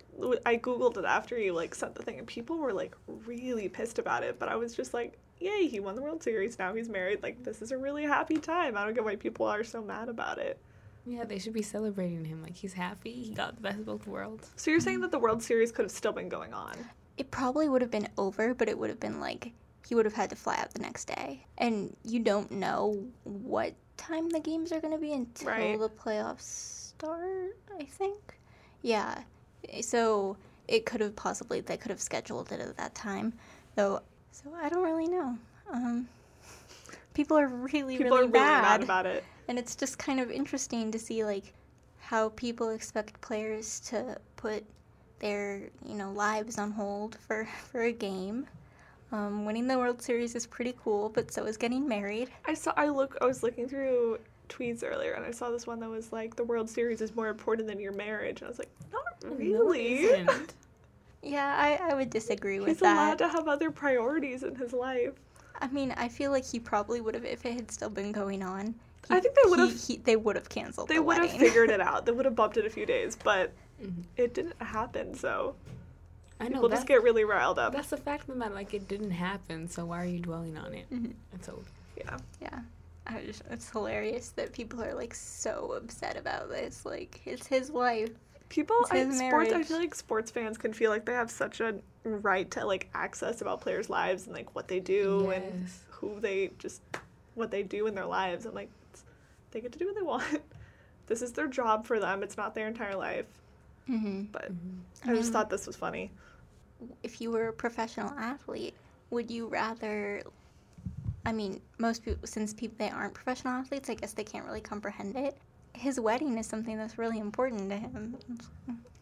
I 0.47 0.57
googled 0.57 0.97
it 0.97 1.05
after 1.05 1.39
you 1.39 1.53
like 1.53 1.75
sent 1.75 1.95
the 1.95 2.03
thing, 2.03 2.19
and 2.19 2.27
people 2.27 2.57
were 2.57 2.73
like 2.73 2.97
really 3.07 3.69
pissed 3.69 3.99
about 3.99 4.23
it. 4.23 4.39
But 4.39 4.49
I 4.49 4.57
was 4.57 4.75
just 4.75 4.95
like, 4.95 5.19
yay, 5.39 5.67
he 5.67 5.81
won 5.81 5.95
the 5.95 6.03
World 6.03 6.23
Series. 6.23 6.59
Now 6.59 6.75
he's 6.75 6.89
married. 6.89 7.23
Like 7.23 7.43
this 7.45 7.61
is 7.61 7.73
a 7.73 7.79
really 7.79 8.05
happy 8.05 8.39
time. 8.39 8.77
I 8.77 8.85
don't 8.85 8.95
get 8.95 9.05
why 9.05 9.17
people 9.17 9.47
are 9.47 9.65
so 9.65 9.83
mad 9.83 10.09
about 10.09 10.39
it. 10.39 10.59
Yeah, 11.07 11.25
they 11.25 11.39
should 11.39 11.53
be 11.53 11.63
celebrating 11.63 12.25
him 12.25 12.43
like 12.43 12.57
he's 12.57 12.73
happy. 12.73 13.13
He 13.13 13.35
got 13.35 13.57
the 13.57 13.61
best 13.61 13.81
of 13.81 13.87
both 13.87 14.07
worlds. 14.07 14.51
So 14.57 14.71
you're 14.71 14.81
saying 14.81 15.01
that 15.03 15.11
the 15.11 15.19
World 15.19 15.43
Series 15.43 15.71
could 15.71 15.85
have 15.85 15.93
still 15.93 16.13
been 16.13 16.31
going 16.31 16.55
on? 16.55 16.73
It 17.19 17.31
probably 17.31 17.69
would 17.69 17.83
have 17.83 17.91
been 17.91 18.09
over, 18.17 18.55
but 18.55 18.69
it 18.69 18.79
would 18.79 18.89
have 18.89 19.01
been 19.01 19.21
like 19.21 19.53
he 19.87 19.95
would 19.95 20.05
have 20.05 20.15
had 20.15 20.31
to 20.31 20.37
fly 20.37 20.57
out 20.57 20.73
the 20.73 20.81
next 20.81 21.05
day. 21.07 21.45
And 21.59 21.95
you 22.05 22.21
don't 22.21 22.51
know 22.51 23.05
what 23.25 23.75
time 23.97 24.29
the 24.31 24.41
games 24.41 24.73
are 24.73 24.81
going 24.81 24.95
to 24.95 24.99
be 25.01 25.13
until 25.13 25.49
Right. 25.49 25.79
the 25.79 25.89
playoffs 25.89 26.41
start, 26.43 27.57
I 27.79 27.85
think. 27.85 28.39
Yeah. 28.83 29.23
So 29.83 30.37
it 30.69 30.87
could 30.87 31.01
have 31.01 31.15
possibly, 31.17 31.61
they 31.61 31.77
could 31.77 31.91
have 31.91 32.01
scheduled 32.01 32.51
it 32.53 32.61
at 32.61 32.77
that 32.77 32.95
time. 32.95 33.33
Though, 33.77 34.01
so 34.31 34.51
I 34.61 34.69
don't 34.69 34.83
really 34.85 35.09
know. 35.09 35.37
Um, 35.73 36.09
people 37.15 37.37
are 37.39 37.49
really, 37.49 37.99
People 37.99 38.17
really, 38.19 38.29
are 38.29 38.33
really 38.33 38.45
mad 38.47 38.63
mad. 38.63 38.83
about 38.83 39.07
it. 39.07 39.25
and 39.49 39.59
it's 39.59 39.75
just 39.77 39.99
kind 39.99 40.21
of 40.21 40.31
interesting 40.31 40.91
to 40.93 40.99
see 40.99 41.25
like 41.25 41.53
how 41.99 42.29
people 42.31 42.71
expect 42.71 43.21
players 43.21 43.81
to 43.81 44.17
put 44.37 44.65
their 45.21 45.71
you 45.87 45.95
know 45.95 46.11
lives 46.13 46.59
on 46.59 46.71
hold 46.71 47.17
for 47.27 47.47
for 47.71 47.83
a 47.83 47.93
game 47.93 48.47
um, 49.15 49.45
winning 49.45 49.67
the 49.69 49.79
world 49.79 50.03
series 50.03 50.35
is 50.35 50.47
pretty 50.47 50.75
cool 50.83 51.09
but 51.09 51.31
so 51.33 51.45
is 51.45 51.57
getting 51.57 51.87
married 51.89 52.31
I 52.47 52.55
saw. 52.55 52.73
I 52.77 52.89
look. 52.89 53.17
I 53.23 53.27
was 53.27 53.43
looking 53.43 53.69
through 53.69 54.19
tweets 54.49 54.83
earlier, 54.85 55.13
and 55.13 55.25
I 55.25 55.31
saw 55.31 55.51
this 55.51 55.67
one 55.67 55.81
that 55.81 55.89
was 55.89 56.13
like, 56.13 56.37
"The 56.37 56.45
World 56.45 56.69
Series 56.69 57.01
is 57.01 57.15
more 57.15 57.29
important 57.29 57.67
than 57.69 57.81
your 57.81 57.93
marriage," 57.93 58.41
and 58.41 58.47
I 58.49 58.51
was 58.51 58.59
like, 58.59 58.71
"Not 58.93 59.03
No, 59.25 59.31
it 59.33 59.39
really." 59.39 59.95
isn't. 60.05 60.55
yeah 61.23 61.55
i, 61.59 61.91
I 61.91 61.95
would 61.95 62.11
disagree 62.11 62.61
with 62.61 62.79
that. 62.81 62.89
He's 62.91 62.99
allowed 62.99 63.19
to 63.19 63.29
have 63.29 63.49
other 63.49 63.71
priorities 63.71 64.43
in 64.43 64.55
his 64.57 64.73
life. 64.75 65.15
i 65.63 65.67
mean 65.69 65.95
i 65.97 66.07
feel 66.07 66.31
like 66.31 66.45
he 66.45 66.61
probably 66.61 67.01
would 67.01 67.15
have 67.15 67.25
if 67.25 67.47
it 67.47 67.55
had 67.55 67.71
still 67.71 67.89
been 67.89 68.13
going 68.13 68.43
on 68.43 68.75
I 69.09 69.21
think 69.21 69.35
they 69.35 69.49
would 69.51 69.59
have- 69.59 70.05
they 70.05 70.17
would 70.17 70.37
have 70.37 70.49
canceled 70.51 70.89
They 70.89 70.97
the 70.97 71.03
would 71.03 71.17
have 71.19 71.31
figured 71.33 71.71
it 71.71 71.81
out. 71.91 72.05
They 72.07 72.13
would 72.13 72.25
have 72.27 72.35
bumped 72.37 72.57
it 72.59 72.65
a 72.67 72.71
few 72.71 72.85
days, 72.87 73.17
but 73.23 73.53
Mhm. 73.83 74.03
it 74.19 74.35
didn't 74.35 74.61
happen. 74.63 75.15
So 75.15 75.55
I 76.41 76.45
know 76.45 76.55
people 76.55 76.69
that, 76.71 76.77
just 76.77 76.87
get 76.89 77.03
really 77.03 77.25
riled 77.25 77.59
up. 77.59 77.73
that's 77.73 77.91
the 77.91 77.97
fact 77.97 78.23
of 78.23 78.29
the 78.29 78.35
matter. 78.37 78.55
Like 78.55 78.75
it 78.75 78.89
didn't 78.89 79.13
happen, 79.13 79.69
so 79.69 79.85
why 79.87 80.03
are 80.03 80.07
you 80.07 80.19
dwelling 80.21 80.57
on 80.59 80.75
it? 80.75 80.91
Mhm. 80.91 81.13
It's 81.35 81.49
over. 81.49 81.63
Yeah. 81.97 82.17
Yeah. 82.41 82.61
I 83.07 83.21
just, 83.21 83.43
it's 83.51 83.69
hilarious 83.71 84.31
that 84.31 84.53
people 84.53 84.83
are 84.83 84.95
like 84.95 85.15
so 85.15 85.73
upset 85.77 86.17
about 86.17 86.49
this. 86.49 86.87
Like, 86.87 87.21
it's 87.27 87.47
his 87.47 87.69
life. 87.71 88.11
People, 88.49 88.77
It's 88.83 88.93
I, 88.93 88.99
his 89.05 89.19
sports. 89.19 89.53
I 89.53 89.63
feel 89.63 89.79
like 89.79 89.95
sports 89.95 90.31
fans 90.31 90.57
can 90.59 90.73
feel 90.73 90.91
like 90.91 91.05
they 91.05 91.13
have 91.13 91.31
such 91.31 91.61
a 91.61 91.81
right 92.05 92.51
to 92.53 92.65
like 92.65 92.89
access 92.95 93.41
about 93.43 93.61
players' 93.61 93.91
lives 93.91 94.27
and 94.27 94.35
like 94.35 94.55
what 94.55 94.69
they 94.69 94.81
do 94.81 95.31
and 95.31 95.69
who 95.91 96.19
they 96.21 96.51
just 96.59 96.81
what 97.35 97.51
they 97.51 97.63
do 97.63 97.87
in 97.87 97.95
their 97.95 98.07
lives. 98.07 98.47
I'm 98.47 98.55
like, 98.55 98.71
they 99.51 99.61
get 99.61 99.73
to 99.73 99.79
do 99.79 99.87
what 99.87 99.95
they 99.97 100.03
want. 100.15 100.43
This 101.07 101.21
is 101.21 101.33
their 101.33 101.49
job 101.49 101.87
for 101.87 101.99
them. 102.01 102.23
It's 102.23 102.37
not 102.37 102.55
their 102.55 102.69
entire 102.69 102.97
life. 102.97 103.27
Mm-hmm. 103.89 104.23
But 104.33 104.53
Mm-hmm. 104.53 105.11
I 105.11 105.15
just 105.15 105.25
mean- 105.25 105.33
thought 105.33 105.51
this 105.51 105.67
was 105.67 105.77
funny. 105.77 106.11
if 107.03 107.21
you 107.21 107.31
were 107.31 107.49
a 107.49 107.53
professional 107.53 108.11
athlete, 108.19 108.75
would 109.11 109.31
you 109.31 109.47
rather? 109.49 110.23
I 111.27 111.33
mean, 111.33 111.61
most 111.79 112.05
people, 112.05 112.27
since 112.27 112.53
people 112.53 112.77
they 112.79 112.91
aren't 112.91 113.15
professional 113.15 113.55
athletes, 113.55 113.89
I 113.89 113.95
guess 113.95 114.13
they 114.13 114.25
can't 114.25 114.45
really 114.45 114.61
comprehend 114.61 115.17
it. 115.17 115.37
His 115.73 115.99
wedding 115.99 116.37
is 116.39 116.47
something 116.47 116.77
that's 116.77 116.99
really 116.99 117.19
important 117.19 117.71
to 117.71 117.77
him. 117.77 118.17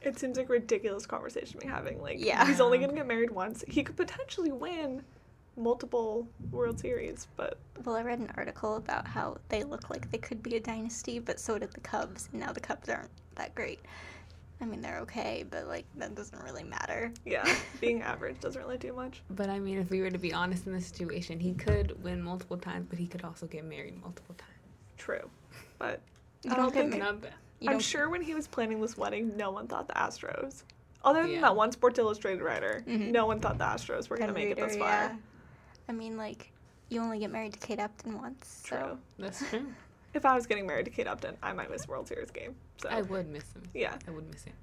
It 0.00 0.18
seems 0.18 0.36
like 0.36 0.48
a 0.48 0.52
ridiculous 0.52 1.04
conversation 1.06 1.60
we're 1.62 1.70
having. 1.70 2.00
Like, 2.00 2.18
Yeah. 2.24 2.46
he's 2.46 2.60
only 2.60 2.78
gonna 2.78 2.94
get 2.94 3.06
married 3.06 3.30
once. 3.30 3.64
He 3.68 3.82
could 3.82 3.96
potentially 3.96 4.52
win 4.52 5.02
multiple 5.56 6.26
World 6.50 6.78
Series, 6.80 7.26
but 7.36 7.58
Well, 7.84 7.96
I 7.96 8.02
read 8.02 8.20
an 8.20 8.30
article 8.36 8.76
about 8.76 9.06
how 9.06 9.36
they 9.48 9.64
look 9.64 9.90
like 9.90 10.10
they 10.10 10.18
could 10.18 10.42
be 10.42 10.56
a 10.56 10.60
dynasty, 10.60 11.18
but 11.18 11.38
so 11.40 11.58
did 11.58 11.72
the 11.72 11.80
Cubs, 11.80 12.28
and 12.32 12.40
now 12.40 12.52
the 12.52 12.60
Cubs 12.60 12.88
aren't 12.88 13.10
that 13.34 13.54
great. 13.54 13.80
I 14.60 14.64
mean, 14.64 14.80
they're 14.80 15.00
okay, 15.00 15.44
but 15.50 15.66
like 15.66 15.84
that 15.96 16.14
doesn't 16.14 16.40
really 16.42 16.62
matter. 16.64 17.12
yeah, 17.24 17.44
being 17.80 18.02
average 18.02 18.38
doesn't 18.40 18.60
really 18.62 18.78
do 18.78 18.92
much. 18.92 19.22
But 19.30 19.48
I 19.50 19.58
mean, 19.58 19.78
if 19.78 19.90
we 19.90 20.00
were 20.00 20.10
to 20.10 20.18
be 20.18 20.32
honest 20.32 20.66
in 20.66 20.72
this 20.72 20.86
situation, 20.86 21.40
he 21.40 21.54
could 21.54 22.00
win 22.02 22.22
multiple 22.22 22.56
times, 22.56 22.86
but 22.88 22.98
he 22.98 23.06
could 23.06 23.24
also 23.24 23.46
get 23.46 23.64
married 23.64 24.00
multiple 24.00 24.34
times. 24.36 24.50
True, 24.98 25.28
but 25.78 26.00
You 26.44 26.52
I 26.52 26.54
don't 26.54 26.66
don't 26.66 26.74
get 26.74 26.90
think. 26.90 27.02
ma- 27.02 27.10
Not 27.10 27.22
bad. 27.22 27.32
You 27.60 27.68
I'm 27.70 27.74
don't- 27.74 27.80
sure 27.82 28.08
when 28.08 28.22
he 28.22 28.34
was 28.34 28.46
planning 28.46 28.80
this 28.80 28.96
wedding, 28.96 29.36
no 29.36 29.50
one 29.50 29.66
thought 29.66 29.88
the 29.88 29.94
Astros. 29.94 30.62
Other 31.04 31.22
than 31.22 31.32
Yeah. 31.32 31.40
that 31.40 31.56
one 31.56 31.72
Sports 31.72 31.98
Illustrated 31.98 32.42
writer, 32.42 32.84
Mhm. 32.86 33.10
no 33.10 33.26
one 33.26 33.40
thought 33.40 33.58
the 33.58 33.64
Astros 33.64 34.08
were 34.08 34.16
gonna 34.16 34.32
Pen 34.32 34.44
make 34.48 34.50
it 34.58 34.60
this 34.64 34.76
far. 34.76 34.88
yeah. 34.88 35.16
I 35.88 35.92
mean, 35.92 36.16
like, 36.16 36.52
you 36.88 37.00
only 37.00 37.18
get 37.18 37.32
married 37.32 37.54
to 37.54 37.58
Kate 37.58 37.80
Upton 37.80 38.20
once. 38.20 38.62
True. 38.64 38.78
So. 38.78 38.98
That's 39.18 39.48
true. 39.50 39.66
If 40.14 40.24
I 40.26 40.34
was 40.34 40.46
getting 40.46 40.66
married 40.66 40.84
to 40.84 40.90
Kate 40.90 41.06
Upton, 41.06 41.36
I 41.42 41.52
might 41.52 41.70
miss 41.70 41.88
World 41.88 42.06
Series 42.06 42.30
game. 42.30 42.54
So 42.76 42.88
I 42.88 43.02
would 43.02 43.28
miss 43.28 43.44
him. 43.52 43.62
yeah, 43.74 43.96
I 44.06 44.10
would 44.10 44.30
miss 44.30 44.44
him. 44.44 44.54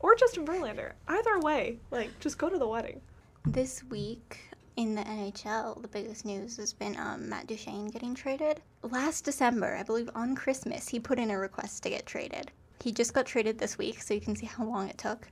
or 0.00 0.14
Justin 0.14 0.46
Verlander. 0.46 0.92
Either 1.08 1.38
way, 1.40 1.78
like 1.90 2.10
just 2.20 2.38
go 2.38 2.48
to 2.48 2.58
the 2.58 2.66
wedding. 2.66 3.00
This 3.46 3.84
week 3.84 4.40
in 4.76 4.94
the 4.94 5.02
NHL, 5.02 5.80
the 5.82 5.88
biggest 5.88 6.24
news 6.24 6.56
has 6.56 6.72
been 6.72 6.96
um, 6.98 7.28
Matt 7.28 7.46
Duchene 7.46 7.88
getting 7.88 8.14
traded. 8.14 8.60
Last 8.82 9.24
December, 9.24 9.76
I 9.76 9.82
believe 9.82 10.10
on 10.14 10.34
Christmas, 10.34 10.88
he 10.88 10.98
put 10.98 11.18
in 11.18 11.30
a 11.30 11.38
request 11.38 11.82
to 11.82 11.90
get 11.90 12.06
traded. 12.06 12.50
He 12.82 12.90
just 12.92 13.14
got 13.14 13.26
traded 13.26 13.58
this 13.58 13.78
week, 13.78 14.02
so 14.02 14.14
you 14.14 14.20
can 14.20 14.34
see 14.36 14.46
how 14.46 14.64
long 14.64 14.88
it 14.88 14.98
took. 14.98 15.28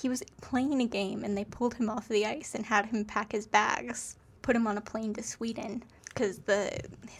He 0.00 0.08
was 0.08 0.22
playing 0.40 0.80
a 0.80 0.86
game 0.86 1.24
and 1.24 1.36
they 1.36 1.44
pulled 1.44 1.74
him 1.74 1.90
off 1.90 2.08
the 2.08 2.26
ice 2.26 2.54
and 2.54 2.64
had 2.64 2.86
him 2.86 3.04
pack 3.04 3.32
his 3.32 3.46
bags, 3.46 4.16
put 4.42 4.56
him 4.56 4.66
on 4.66 4.78
a 4.78 4.80
plane 4.80 5.12
to 5.14 5.22
Sweden 5.22 5.84
because 6.20 6.38
the 6.40 6.70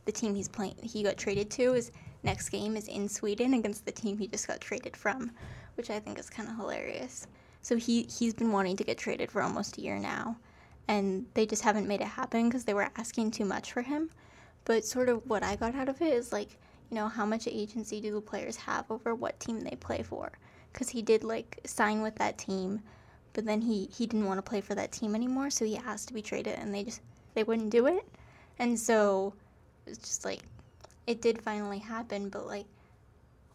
the 0.05 0.13
team 0.13 0.35
he's 0.35 0.49
playing 0.49 0.75
he 0.83 1.03
got 1.03 1.17
traded 1.17 1.51
to 1.51 1.75
is 1.75 1.91
next 2.23 2.51
game 2.51 2.77
is 2.77 2.87
in 2.87 3.09
Sweden 3.09 3.55
against 3.55 3.87
the 3.87 3.93
team 3.93 4.19
he 4.19 4.27
just 4.27 4.47
got 4.47 4.61
traded 4.61 4.95
from, 4.95 5.31
which 5.77 5.89
I 5.89 5.99
think 5.99 6.19
is 6.19 6.29
kind 6.29 6.49
of 6.49 6.57
hilarious. 6.57 7.27
So 7.63 7.77
he 7.77 8.03
he's 8.03 8.35
been 8.35 8.53
wanting 8.53 8.77
to 8.77 8.85
get 8.85 8.99
traded 8.99 9.31
for 9.31 9.41
almost 9.41 9.79
a 9.79 9.81
year 9.81 9.99
now, 9.99 10.37
and 10.87 11.25
they 11.33 11.47
just 11.47 11.63
haven't 11.63 11.89
made 11.89 12.03
it 12.03 12.09
happen 12.09 12.49
because 12.49 12.65
they 12.65 12.75
were 12.75 12.91
asking 12.97 13.31
too 13.31 13.47
much 13.47 13.73
for 13.73 13.81
him. 13.81 14.11
But 14.67 14.85
sort 14.85 15.09
of 15.09 15.27
what 15.27 15.43
I 15.43 15.57
got 15.57 15.75
out 15.75 15.89
of 15.89 16.03
it 16.03 16.13
is 16.13 16.31
like, 16.31 16.59
you 16.91 16.95
know, 16.95 17.09
how 17.09 17.25
much 17.25 17.49
agency 17.49 18.03
do 18.03 18.13
the 18.13 18.21
players 18.21 18.57
have 18.57 18.85
over 18.91 19.15
what 19.15 19.41
team 19.41 19.61
they 19.61 19.77
play 19.77 20.03
for? 20.03 20.31
Because 20.73 20.91
he 20.91 21.01
did 21.01 21.25
like 21.25 21.59
sign 21.65 22.03
with 22.03 22.17
that 22.17 22.37
team, 22.37 22.83
but 23.33 23.47
then 23.47 23.63
he 23.63 23.89
he 23.97 24.07
didn't 24.07 24.27
want 24.27 24.37
to 24.37 24.51
play 24.51 24.61
for 24.61 24.75
that 24.75 24.93
team 24.93 25.15
anymore, 25.15 25.49
so 25.49 25.65
he 25.65 25.79
asked 25.79 26.09
to 26.09 26.15
be 26.15 26.21
traded, 26.21 26.59
and 26.59 26.75
they 26.75 26.85
just 26.85 27.01
they 27.33 27.45
wouldn't 27.45 27.71
do 27.71 27.87
it, 27.87 28.05
and 28.61 28.79
so 28.79 29.33
it's 29.87 29.99
just 29.99 30.25
like 30.25 30.41
it 31.07 31.21
did 31.21 31.43
finally 31.43 31.79
happen, 31.79 32.29
but 32.29 32.47
like 32.47 32.67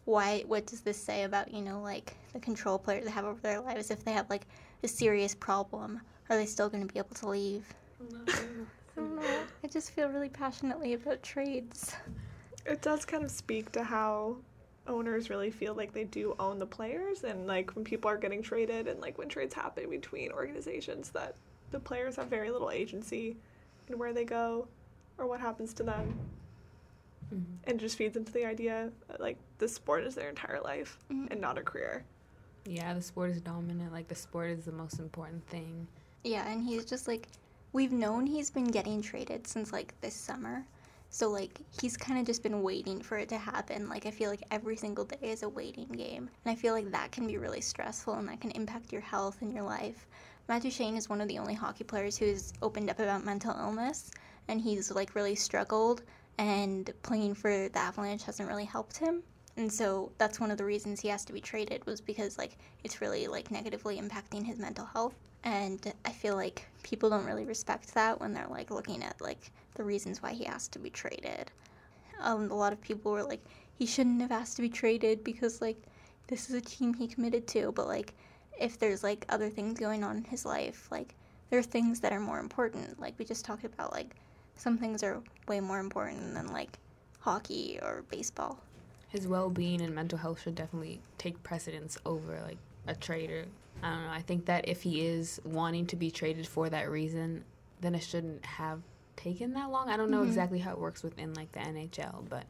why 0.04 0.44
what 0.46 0.66
does 0.66 0.82
this 0.82 0.98
say 0.98 1.22
about 1.22 1.52
you 1.52 1.62
know 1.62 1.80
like 1.80 2.14
the 2.32 2.38
control 2.38 2.78
players 2.78 3.08
have 3.08 3.24
over 3.24 3.40
their 3.40 3.60
lives 3.60 3.90
if 3.90 4.04
they 4.04 4.12
have 4.12 4.28
like 4.28 4.46
a 4.82 4.88
serious 4.88 5.34
problem? 5.34 6.00
Are 6.28 6.36
they 6.36 6.44
still 6.44 6.68
going 6.68 6.86
to 6.86 6.92
be 6.92 6.98
able 6.98 7.14
to 7.14 7.28
leave? 7.28 7.64
I 8.00 8.32
don't 8.96 9.16
know. 9.16 9.22
I 9.64 9.68
just 9.68 9.92
feel 9.92 10.08
really 10.08 10.28
passionately 10.28 10.94
about 10.94 11.22
trades. 11.22 11.94
It 12.66 12.82
does 12.82 13.04
kind 13.04 13.24
of 13.24 13.30
speak 13.30 13.70
to 13.72 13.84
how 13.84 14.36
owners 14.88 15.30
really 15.30 15.50
feel 15.50 15.74
like 15.74 15.92
they 15.92 16.04
do 16.04 16.34
own 16.40 16.58
the 16.58 16.66
players 16.66 17.22
and 17.22 17.46
like 17.46 17.74
when 17.76 17.84
people 17.84 18.10
are 18.10 18.16
getting 18.16 18.42
traded 18.42 18.88
and 18.88 19.00
like 19.00 19.18
when 19.18 19.28
trades 19.28 19.54
happen 19.54 19.88
between 19.88 20.32
organizations 20.32 21.10
that 21.10 21.34
the 21.70 21.78
players 21.78 22.16
have 22.16 22.26
very 22.26 22.50
little 22.50 22.70
agency 22.70 23.36
in 23.88 23.98
where 23.98 24.12
they 24.12 24.24
go 24.24 24.66
or 25.18 25.26
what 25.26 25.40
happens 25.40 25.72
to 25.74 25.82
them 25.82 26.18
Mhm. 27.34 27.44
and 27.64 27.80
just 27.80 27.96
feeds 27.96 28.16
into 28.16 28.32
the 28.32 28.44
idea 28.44 28.90
that 29.08 29.20
like 29.20 29.36
the 29.58 29.68
sport 29.68 30.04
is 30.04 30.14
their 30.14 30.28
entire 30.28 30.60
life 30.60 30.98
Mhm. 31.10 31.30
and 31.30 31.40
not 31.40 31.58
a 31.58 31.62
career 31.62 32.04
Yeah, 32.68 32.94
the 32.94 33.02
sport 33.02 33.30
is 33.30 33.40
dominant. 33.40 33.92
Like 33.92 34.08
the 34.08 34.16
sport 34.16 34.50
is 34.50 34.64
the 34.64 34.72
most 34.72 34.98
important 34.98 35.46
thing. 35.48 35.86
yeah 36.24 36.48
and 36.48 36.62
he's 36.64 36.84
just 36.84 37.06
like 37.06 37.28
we've 37.72 37.92
known 37.92 38.26
he's 38.26 38.50
been 38.50 38.64
getting 38.66 39.00
traded 39.02 39.46
since 39.46 39.72
like 39.72 39.94
this 40.00 40.14
summer 40.14 40.64
so 41.10 41.28
like 41.30 41.60
he's 41.80 41.96
kind 41.96 42.18
of 42.18 42.26
just 42.26 42.42
been 42.42 42.62
waiting 42.64 43.00
for 43.00 43.16
it 43.16 43.28
to 43.28 43.38
happen 43.38 43.88
like 43.88 44.06
i 44.06 44.10
feel 44.10 44.28
like 44.28 44.42
every 44.50 44.74
single 44.76 45.04
day 45.04 45.18
is 45.30 45.44
a 45.44 45.48
waiting 45.48 45.86
game 45.88 46.28
and 46.44 46.50
i 46.52 46.54
feel 46.56 46.74
like 46.74 46.90
that 46.90 47.12
can 47.12 47.28
be 47.28 47.38
really 47.38 47.60
stressful 47.60 48.14
and 48.14 48.28
that 48.28 48.40
can 48.40 48.50
impact 48.52 48.92
your 48.92 49.02
health 49.02 49.40
and 49.42 49.52
your 49.54 49.62
life 49.62 50.08
matt 50.48 50.62
duchene 50.62 50.96
is 50.96 51.08
one 51.08 51.20
of 51.20 51.28
the 51.28 51.38
only 51.38 51.54
hockey 51.54 51.84
players 51.84 52.16
who's 52.16 52.52
opened 52.60 52.90
up 52.90 52.98
about 52.98 53.24
mental 53.24 53.54
illness 53.56 54.10
and 54.48 54.60
he's 54.60 54.90
like 54.90 55.14
really 55.14 55.34
struggled 55.34 56.02
and 56.38 56.92
playing 57.02 57.34
for 57.34 57.68
the 57.68 57.78
avalanche 57.78 58.24
hasn't 58.24 58.48
really 58.48 58.64
helped 58.64 58.96
him. 58.96 59.22
And 59.56 59.72
so 59.72 60.12
that's 60.18 60.38
one 60.38 60.50
of 60.50 60.58
the 60.58 60.64
reasons 60.64 61.00
he 61.00 61.08
has 61.08 61.24
to 61.24 61.32
be 61.32 61.40
traded 61.40 61.84
was 61.86 62.00
because 62.00 62.36
like 62.36 62.58
it's 62.84 63.00
really 63.00 63.26
like 63.26 63.50
negatively 63.50 63.98
impacting 63.98 64.44
his 64.44 64.58
mental 64.58 64.84
health. 64.84 65.14
And 65.44 65.92
i 66.04 66.10
feel 66.10 66.34
like 66.34 66.66
people 66.82 67.08
don't 67.08 67.24
really 67.24 67.44
respect 67.44 67.94
that 67.94 68.20
when 68.20 68.34
they're 68.34 68.48
like 68.48 68.70
looking 68.70 69.02
at 69.02 69.20
like 69.20 69.50
the 69.74 69.84
reasons 69.84 70.22
why 70.22 70.32
he 70.32 70.44
has 70.44 70.68
to 70.68 70.78
be 70.78 70.90
traded. 70.90 71.50
Um, 72.20 72.50
a 72.50 72.54
lot 72.54 72.72
of 72.72 72.80
people 72.80 73.12
were 73.12 73.22
like 73.22 73.44
he 73.74 73.86
shouldn't 73.86 74.20
have 74.20 74.32
asked 74.32 74.56
to 74.56 74.62
be 74.62 74.68
traded 74.68 75.24
because 75.24 75.60
like 75.60 75.82
this 76.26 76.50
is 76.50 76.54
a 76.54 76.60
team 76.60 76.92
he 76.92 77.06
committed 77.06 77.46
to. 77.48 77.72
But 77.72 77.86
like 77.86 78.12
if 78.58 78.78
there's 78.78 79.02
like 79.02 79.24
other 79.30 79.48
things 79.48 79.78
going 79.78 80.04
on 80.04 80.18
in 80.18 80.24
his 80.24 80.44
life 80.44 80.88
like 80.90 81.14
there 81.50 81.58
are 81.58 81.62
things 81.62 82.00
that 82.00 82.12
are 82.12 82.20
more 82.20 82.40
important. 82.40 83.00
Like 83.00 83.14
we 83.18 83.24
just 83.24 83.44
talked 83.44 83.64
about 83.64 83.92
like 83.92 84.16
some 84.56 84.78
things 84.78 85.02
are 85.02 85.22
way 85.48 85.60
more 85.60 85.78
important 85.80 86.34
than 86.34 86.46
like 86.48 86.78
hockey 87.20 87.78
or 87.82 88.04
baseball 88.10 88.58
His 89.08 89.26
well-being 89.28 89.80
and 89.80 89.94
mental 89.94 90.18
health 90.18 90.42
should 90.42 90.54
definitely 90.54 91.00
take 91.18 91.42
precedence 91.42 91.98
over 92.04 92.40
like 92.42 92.58
a 92.86 92.94
trader. 92.94 93.46
I 93.82 93.90
don't 93.90 94.04
know. 94.04 94.10
I 94.10 94.22
think 94.22 94.46
that 94.46 94.68
if 94.68 94.82
he 94.82 95.06
is 95.06 95.40
wanting 95.44 95.86
to 95.88 95.96
be 95.96 96.10
traded 96.10 96.46
for 96.46 96.68
that 96.70 96.90
reason, 96.90 97.44
then 97.80 97.94
it 97.94 98.02
shouldn't 98.02 98.44
have 98.44 98.80
taken 99.16 99.52
that 99.54 99.70
long. 99.70 99.88
I 99.88 99.96
don't 99.96 100.10
know 100.10 100.22
Mhm. 100.22 100.26
exactly 100.28 100.58
how 100.58 100.72
it 100.72 100.78
works 100.78 101.02
within 101.02 101.34
like 101.34 101.52
the 101.52 101.60
NHL, 101.60 102.24
but 102.28 102.44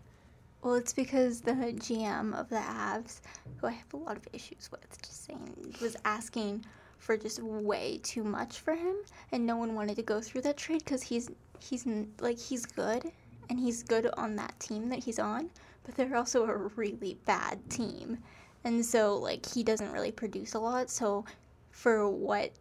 Well, 0.62 0.74
it's 0.74 0.92
because 0.92 1.42
the 1.42 1.52
GM 1.52 2.32
of 2.34 2.48
the 2.48 2.56
Avs, 2.56 3.20
who 3.58 3.66
I 3.68 3.72
have 3.72 3.92
a 3.94 3.96
lot 3.96 4.16
of 4.16 4.26
issues 4.32 4.68
with, 4.72 5.00
just 5.02 5.24
saying, 5.24 5.74
was 5.80 5.96
asking 6.04 6.64
for 6.98 7.16
just 7.16 7.40
way 7.42 7.98
too 8.02 8.24
much 8.24 8.58
for 8.60 8.74
him, 8.74 8.96
and 9.30 9.46
no 9.46 9.56
one 9.56 9.74
wanted 9.74 9.96
to 9.96 10.02
go 10.02 10.20
through 10.20 10.40
that 10.42 10.56
trade 10.56 10.82
because 10.84 11.02
he's 11.02 11.30
he's 11.62 11.86
like 12.20 12.38
he's 12.38 12.66
good, 12.66 13.10
and 13.48 13.58
he's 13.58 13.82
good 13.82 14.06
on 14.16 14.36
that 14.36 14.58
team 14.60 14.88
that 14.88 15.00
he's 15.04 15.18
on, 15.18 15.50
but 15.84 15.94
they're 15.94 16.16
also 16.16 16.44
a 16.46 16.56
really 16.76 17.18
bad 17.26 17.58
team, 17.70 18.18
and 18.64 18.84
so 18.84 19.16
like 19.16 19.46
he 19.46 19.62
doesn't 19.62 19.92
really 19.92 20.12
produce 20.12 20.54
a 20.54 20.58
lot. 20.58 20.90
So 20.90 21.24
for 21.70 22.08
what 22.08 22.52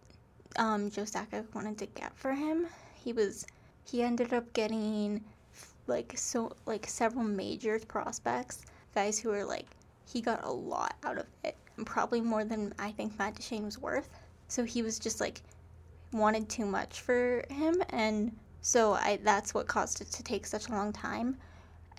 um, 0.58 0.90
Joe 0.90 1.04
Sakic 1.04 1.46
wanted 1.54 1.78
to 1.80 1.86
get 1.88 2.16
for 2.18 2.34
him, 2.34 2.68
he 2.96 3.14
was 3.14 3.46
he 3.84 4.04
ended 4.04 4.34
up 4.34 4.52
getting 4.54 5.24
like 5.88 6.14
so 6.18 6.52
like 6.66 6.88
several 6.88 7.24
major 7.24 7.80
prospects, 7.80 8.66
guys 8.94 9.20
who 9.20 9.32
are 9.32 9.46
like 9.46 9.68
he 10.08 10.22
got 10.22 10.44
a 10.44 10.52
lot 10.52 10.96
out 11.04 11.18
of 11.18 11.25
it, 11.44 11.56
and 11.78 11.86
probably 11.86 12.22
more 12.22 12.44
than 12.44 12.74
I 12.80 12.92
think 12.92 13.18
Matt 13.18 13.36
Duchene 13.36 13.66
was 13.66 13.80
worth. 13.80 14.10
So 14.48 14.64
he 14.64 14.82
was 14.82 15.00
just 15.00 15.20
like 15.20 15.42
wanted 16.12 16.48
too 16.50 16.66
much 16.66 17.02
for 17.02 17.44
him, 17.50 17.82
and 17.90 18.32
so 18.67 18.93
I 18.93 19.19
that's 19.24 19.53
what 19.53 19.67
caused 19.67 20.01
it 20.01 20.10
to 20.10 20.24
take 20.24 20.48
such 20.48 20.69
a 20.69 20.72
long 20.72 20.91
time. 20.91 21.38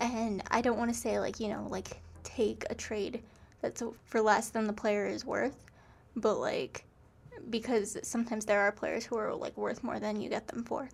And 0.01 0.43
I 0.51 0.59
don't 0.59 0.77
want 0.77 0.93
to 0.93 0.99
say 0.99 1.17
like 1.17 1.39
you 1.39 1.47
know 1.47 1.65
like 1.69 2.01
take 2.25 2.65
a 2.69 2.75
trade 2.75 3.23
that's 3.61 3.81
for 4.03 4.19
less 4.19 4.49
than 4.49 4.67
the 4.67 4.73
player 4.73 5.07
is 5.07 5.23
worth, 5.23 5.63
but 6.17 6.39
like 6.39 6.83
because 7.49 7.97
sometimes 8.03 8.43
there 8.43 8.59
are 8.59 8.73
players 8.73 9.05
who 9.05 9.15
are 9.15 9.33
like 9.33 9.55
worth 9.55 9.81
more 9.81 9.97
than 9.97 10.19
you 10.19 10.27
get 10.27 10.45
them 10.49 10.61
for. 10.65 10.89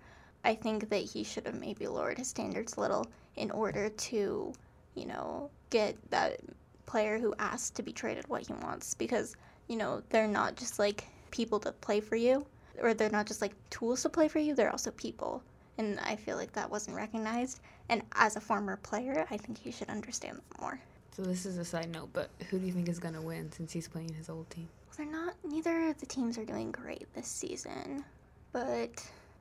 I 0.46 0.54
think 0.54 0.90
that 0.90 0.98
he 0.98 1.24
should 1.24 1.48
have 1.48 1.60
maybe 1.60 1.88
lowered 1.88 2.20
his 2.20 2.28
standards 2.28 2.78
a 2.78 2.80
little 2.80 3.08
in 3.36 3.50
order 3.50 3.90
to, 3.90 4.54
you 4.94 5.06
know, 5.08 5.50
get 5.72 5.98
that 6.12 6.40
player 6.86 7.18
who 7.18 7.34
asks 7.40 7.72
to 7.72 7.82
be 7.82 7.92
traded 7.92 8.28
what 8.30 8.46
he 8.46 8.54
wants 8.54 8.94
because, 8.94 9.36
you 9.68 9.78
know, 9.78 10.04
they're 10.10 10.28
not 10.28 10.56
just 10.56 10.78
like 10.78 11.06
people 11.32 11.60
to 11.62 11.72
play 11.72 12.00
for 12.00 12.16
you 12.16 12.46
or 12.80 12.94
they're 12.94 13.10
not 13.10 13.26
just 13.26 13.42
like 13.42 13.56
tools 13.72 14.04
to 14.04 14.10
play 14.10 14.28
for 14.28 14.38
you, 14.38 14.54
they're 14.54 14.70
also 14.70 14.92
people. 14.92 15.42
And 15.78 16.00
I 16.02 16.16
feel 16.16 16.38
like 16.38 16.54
that 16.54 16.70
wasn't 16.70 16.96
recognized. 16.96 17.60
And 17.90 18.04
as 18.14 18.36
a 18.36 18.42
former 18.42 18.78
player, 18.78 19.26
I 19.30 19.38
think 19.38 19.58
he 19.58 19.72
should 19.72 19.90
understand 19.90 20.38
that 20.38 20.62
more. 20.62 20.80
So 21.16 21.22
this 21.22 21.46
is 21.46 21.58
a 21.58 21.66
side 21.66 21.92
note, 21.92 22.10
but 22.14 22.30
who 22.50 22.60
do 22.60 22.66
you 22.66 22.72
think 22.72 22.90
is 22.90 23.00
gonna 23.00 23.22
win 23.22 23.52
since 23.52 23.72
he's 23.72 23.88
playing 23.88 24.14
his 24.14 24.30
old 24.30 24.50
team? 24.50 24.68
Well, 24.88 24.96
they're 24.98 25.22
not, 25.22 25.36
neither 25.44 25.90
of 25.90 26.00
the 26.00 26.06
teams 26.06 26.38
are 26.38 26.46
doing 26.46 26.72
great 26.72 27.08
this 27.14 27.28
season, 27.28 28.04
but 28.52 28.90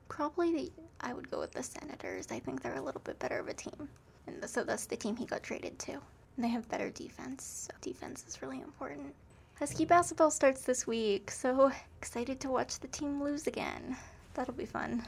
probably 0.07 0.53
the, 0.53 0.71
I 1.01 1.13
would 1.13 1.29
go 1.31 1.39
with 1.39 1.51
the 1.51 1.63
Senators. 1.63 2.27
I 2.31 2.39
think 2.39 2.61
they're 2.61 2.75
a 2.75 2.81
little 2.81 3.01
bit 3.03 3.17
better 3.19 3.39
of 3.39 3.47
a 3.47 3.53
team. 3.53 3.89
And 4.27 4.47
so 4.47 4.63
that's 4.63 4.85
the 4.85 4.95
team 4.95 5.15
he 5.15 5.25
got 5.25 5.43
traded 5.43 5.79
to. 5.79 5.93
And 5.93 6.43
they 6.43 6.49
have 6.49 6.69
better 6.69 6.89
defense. 6.89 7.67
So 7.69 7.75
defense 7.81 8.23
is 8.27 8.41
really 8.41 8.61
important. 8.61 9.13
Husky 9.57 9.85
basketball 9.85 10.31
starts 10.31 10.61
this 10.61 10.87
week, 10.87 11.29
so 11.31 11.71
excited 11.99 12.39
to 12.41 12.49
watch 12.49 12.79
the 12.79 12.87
team 12.87 13.23
lose 13.23 13.47
again. 13.47 13.95
That'll 14.33 14.53
be 14.53 14.65
fun. 14.65 15.03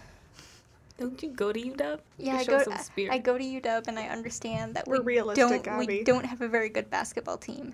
Don't 0.98 1.22
you 1.22 1.30
go 1.30 1.52
to 1.52 1.60
UW? 1.60 2.00
Yeah, 2.18 2.38
I 2.38 2.44
go, 2.46 2.64
some 2.64 2.74
I, 3.10 3.18
go 3.18 3.38
to 3.38 3.44
UW 3.44 3.88
and 3.88 4.00
I 4.00 4.08
understand 4.08 4.76
that 4.76 4.88
We're 4.88 5.00
we 5.02 5.16
realistic, 5.16 5.64
don't 5.64 5.78
we 5.88 6.04
don't 6.04 6.26
have 6.26 6.42
a 6.42 6.48
very 6.48 6.70
good 6.70 6.90
basketball 6.90 7.38
team. 7.38 7.74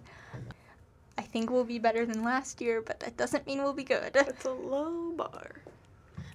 I 1.18 1.22
think 1.22 1.52
we'll 1.52 1.64
be 1.64 1.78
better 1.78 2.06
than 2.06 2.24
last 2.24 2.62
year, 2.62 2.82
but 2.82 3.00
that 3.02 3.18
doesn't 3.18 3.46
mean 3.46 3.62
we'll 3.62 3.74
be 3.74 3.84
good. 3.84 4.16
It's 4.16 4.46
a 4.46 4.52
low 4.52 5.12
bar. 5.12 5.52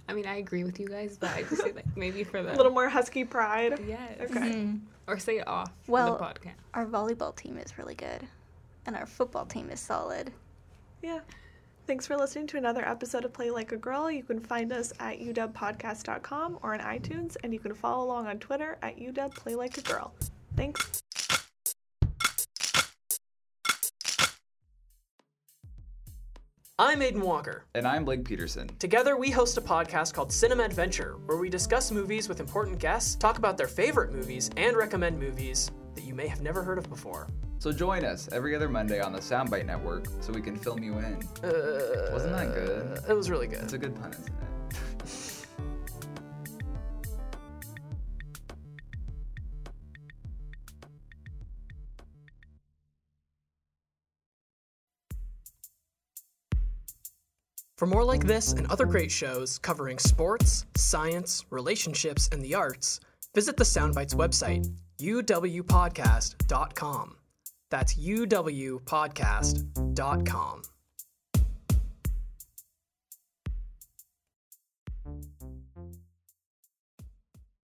I 0.07 0.13
mean, 0.13 0.25
I 0.25 0.37
agree 0.37 0.63
with 0.63 0.79
you 0.79 0.87
guys, 0.87 1.17
but 1.19 1.31
I 1.31 1.43
just 1.43 1.61
say 1.61 1.73
like 1.73 1.85
maybe 1.97 2.23
for 2.23 2.41
the 2.41 2.53
A 2.53 2.55
little 2.55 2.71
more 2.71 2.87
husky 2.87 3.25
pride. 3.25 3.79
yes, 3.85 4.21
Okay. 4.21 4.39
Mhm. 4.53 4.79
or 5.07 5.19
say 5.19 5.39
it 5.39 5.47
off 5.47 5.71
Well- 5.87 6.17
the 6.17 6.23
podcast. 6.23 6.55
Our 6.73 6.85
volleyball 6.85 7.35
team 7.35 7.57
is 7.57 7.77
really 7.77 7.95
good, 7.95 8.25
and 8.85 8.95
our 8.95 9.05
football 9.05 9.45
team 9.45 9.69
is 9.69 9.81
solid. 9.81 10.31
Yeah. 11.01 11.19
Thanks 11.87 12.05
for 12.05 12.17
listening 12.17 12.47
to 12.47 12.57
another 12.57 12.85
episode 12.85 13.23
of 13.23 13.31
Play 13.31 13.49
Like 13.49 13.71
a 13.71 13.77
Girl. 13.77 14.11
You 14.11 14.21
can 14.21 14.41
find 14.41 14.73
us 14.73 14.91
at 14.99 15.21
uwpodcast.com 15.21 16.59
or 16.61 16.73
on 16.73 16.81
iTunes, 16.81 17.37
and 17.41 17.53
you 17.53 17.59
can 17.59 17.73
follow 17.73 18.03
along 18.03 18.27
on 18.27 18.39
Twitter 18.39 18.77
at 18.81 18.97
uw 18.99 19.33
Play 19.33 19.55
Like 19.55 19.77
a 19.77 19.81
Girl. 19.81 20.13
Thanks. 20.57 21.01
I'm 26.77 26.99
Aiden 26.99 27.21
Walker. 27.21 27.63
And 27.73 27.87
I'm 27.87 28.03
Blake 28.03 28.25
Peterson. 28.25 28.69
Together, 28.79 29.15
we 29.15 29.31
host 29.31 29.57
a 29.57 29.61
podcast 29.61 30.13
called 30.13 30.33
Cinema 30.33 30.63
Adventure, 30.63 31.15
where 31.25 31.37
we 31.37 31.49
discuss 31.49 31.89
movies 31.89 32.27
with 32.27 32.41
important 32.41 32.79
guests, 32.79 33.15
talk 33.15 33.37
about 33.37 33.57
their 33.57 33.69
favorite 33.69 34.11
movies, 34.11 34.49
and 34.57 34.75
recommend 34.75 35.17
movies 35.17 35.71
that 35.95 36.03
you 36.03 36.13
may 36.13 36.27
have 36.27 36.41
never 36.41 36.63
heard 36.63 36.77
of 36.79 36.89
before. 36.89 37.29
So 37.59 37.71
join 37.71 38.05
us 38.05 38.29
every 38.31 38.55
other 38.55 38.69
Monday 38.69 39.01
on 39.01 39.11
the 39.11 39.19
Soundbite 39.19 39.65
Network 39.65 40.05
so 40.21 40.31
we 40.31 40.41
can 40.41 40.55
film 40.55 40.83
you 40.83 40.93
in. 40.99 41.15
Uh, 41.43 42.09
Wasn't 42.13 42.33
that 42.33 42.53
good? 42.53 42.99
It 43.09 43.13
was 43.13 43.29
really 43.29 43.47
good. 43.47 43.63
It's 43.63 43.73
a 43.73 43.77
good 43.77 43.95
pun, 43.95 44.11
isn't 44.11 44.27
it? 44.27 44.33
For 57.77 57.85
more 57.85 58.03
like 58.03 58.25
this 58.25 58.53
and 58.53 58.65
other 58.67 58.85
great 58.85 59.11
shows 59.11 59.59
covering 59.59 59.99
sports, 59.99 60.65
science, 60.75 61.45
relationships, 61.51 62.27
and 62.31 62.41
the 62.41 62.55
arts, 62.55 62.99
visit 63.35 63.55
the 63.55 63.63
Soundbites 63.63 64.15
website, 64.15 64.67
uwpodcast.com. 64.99 67.15
That's 67.69 67.95
uwpodcast.com. 67.95 70.61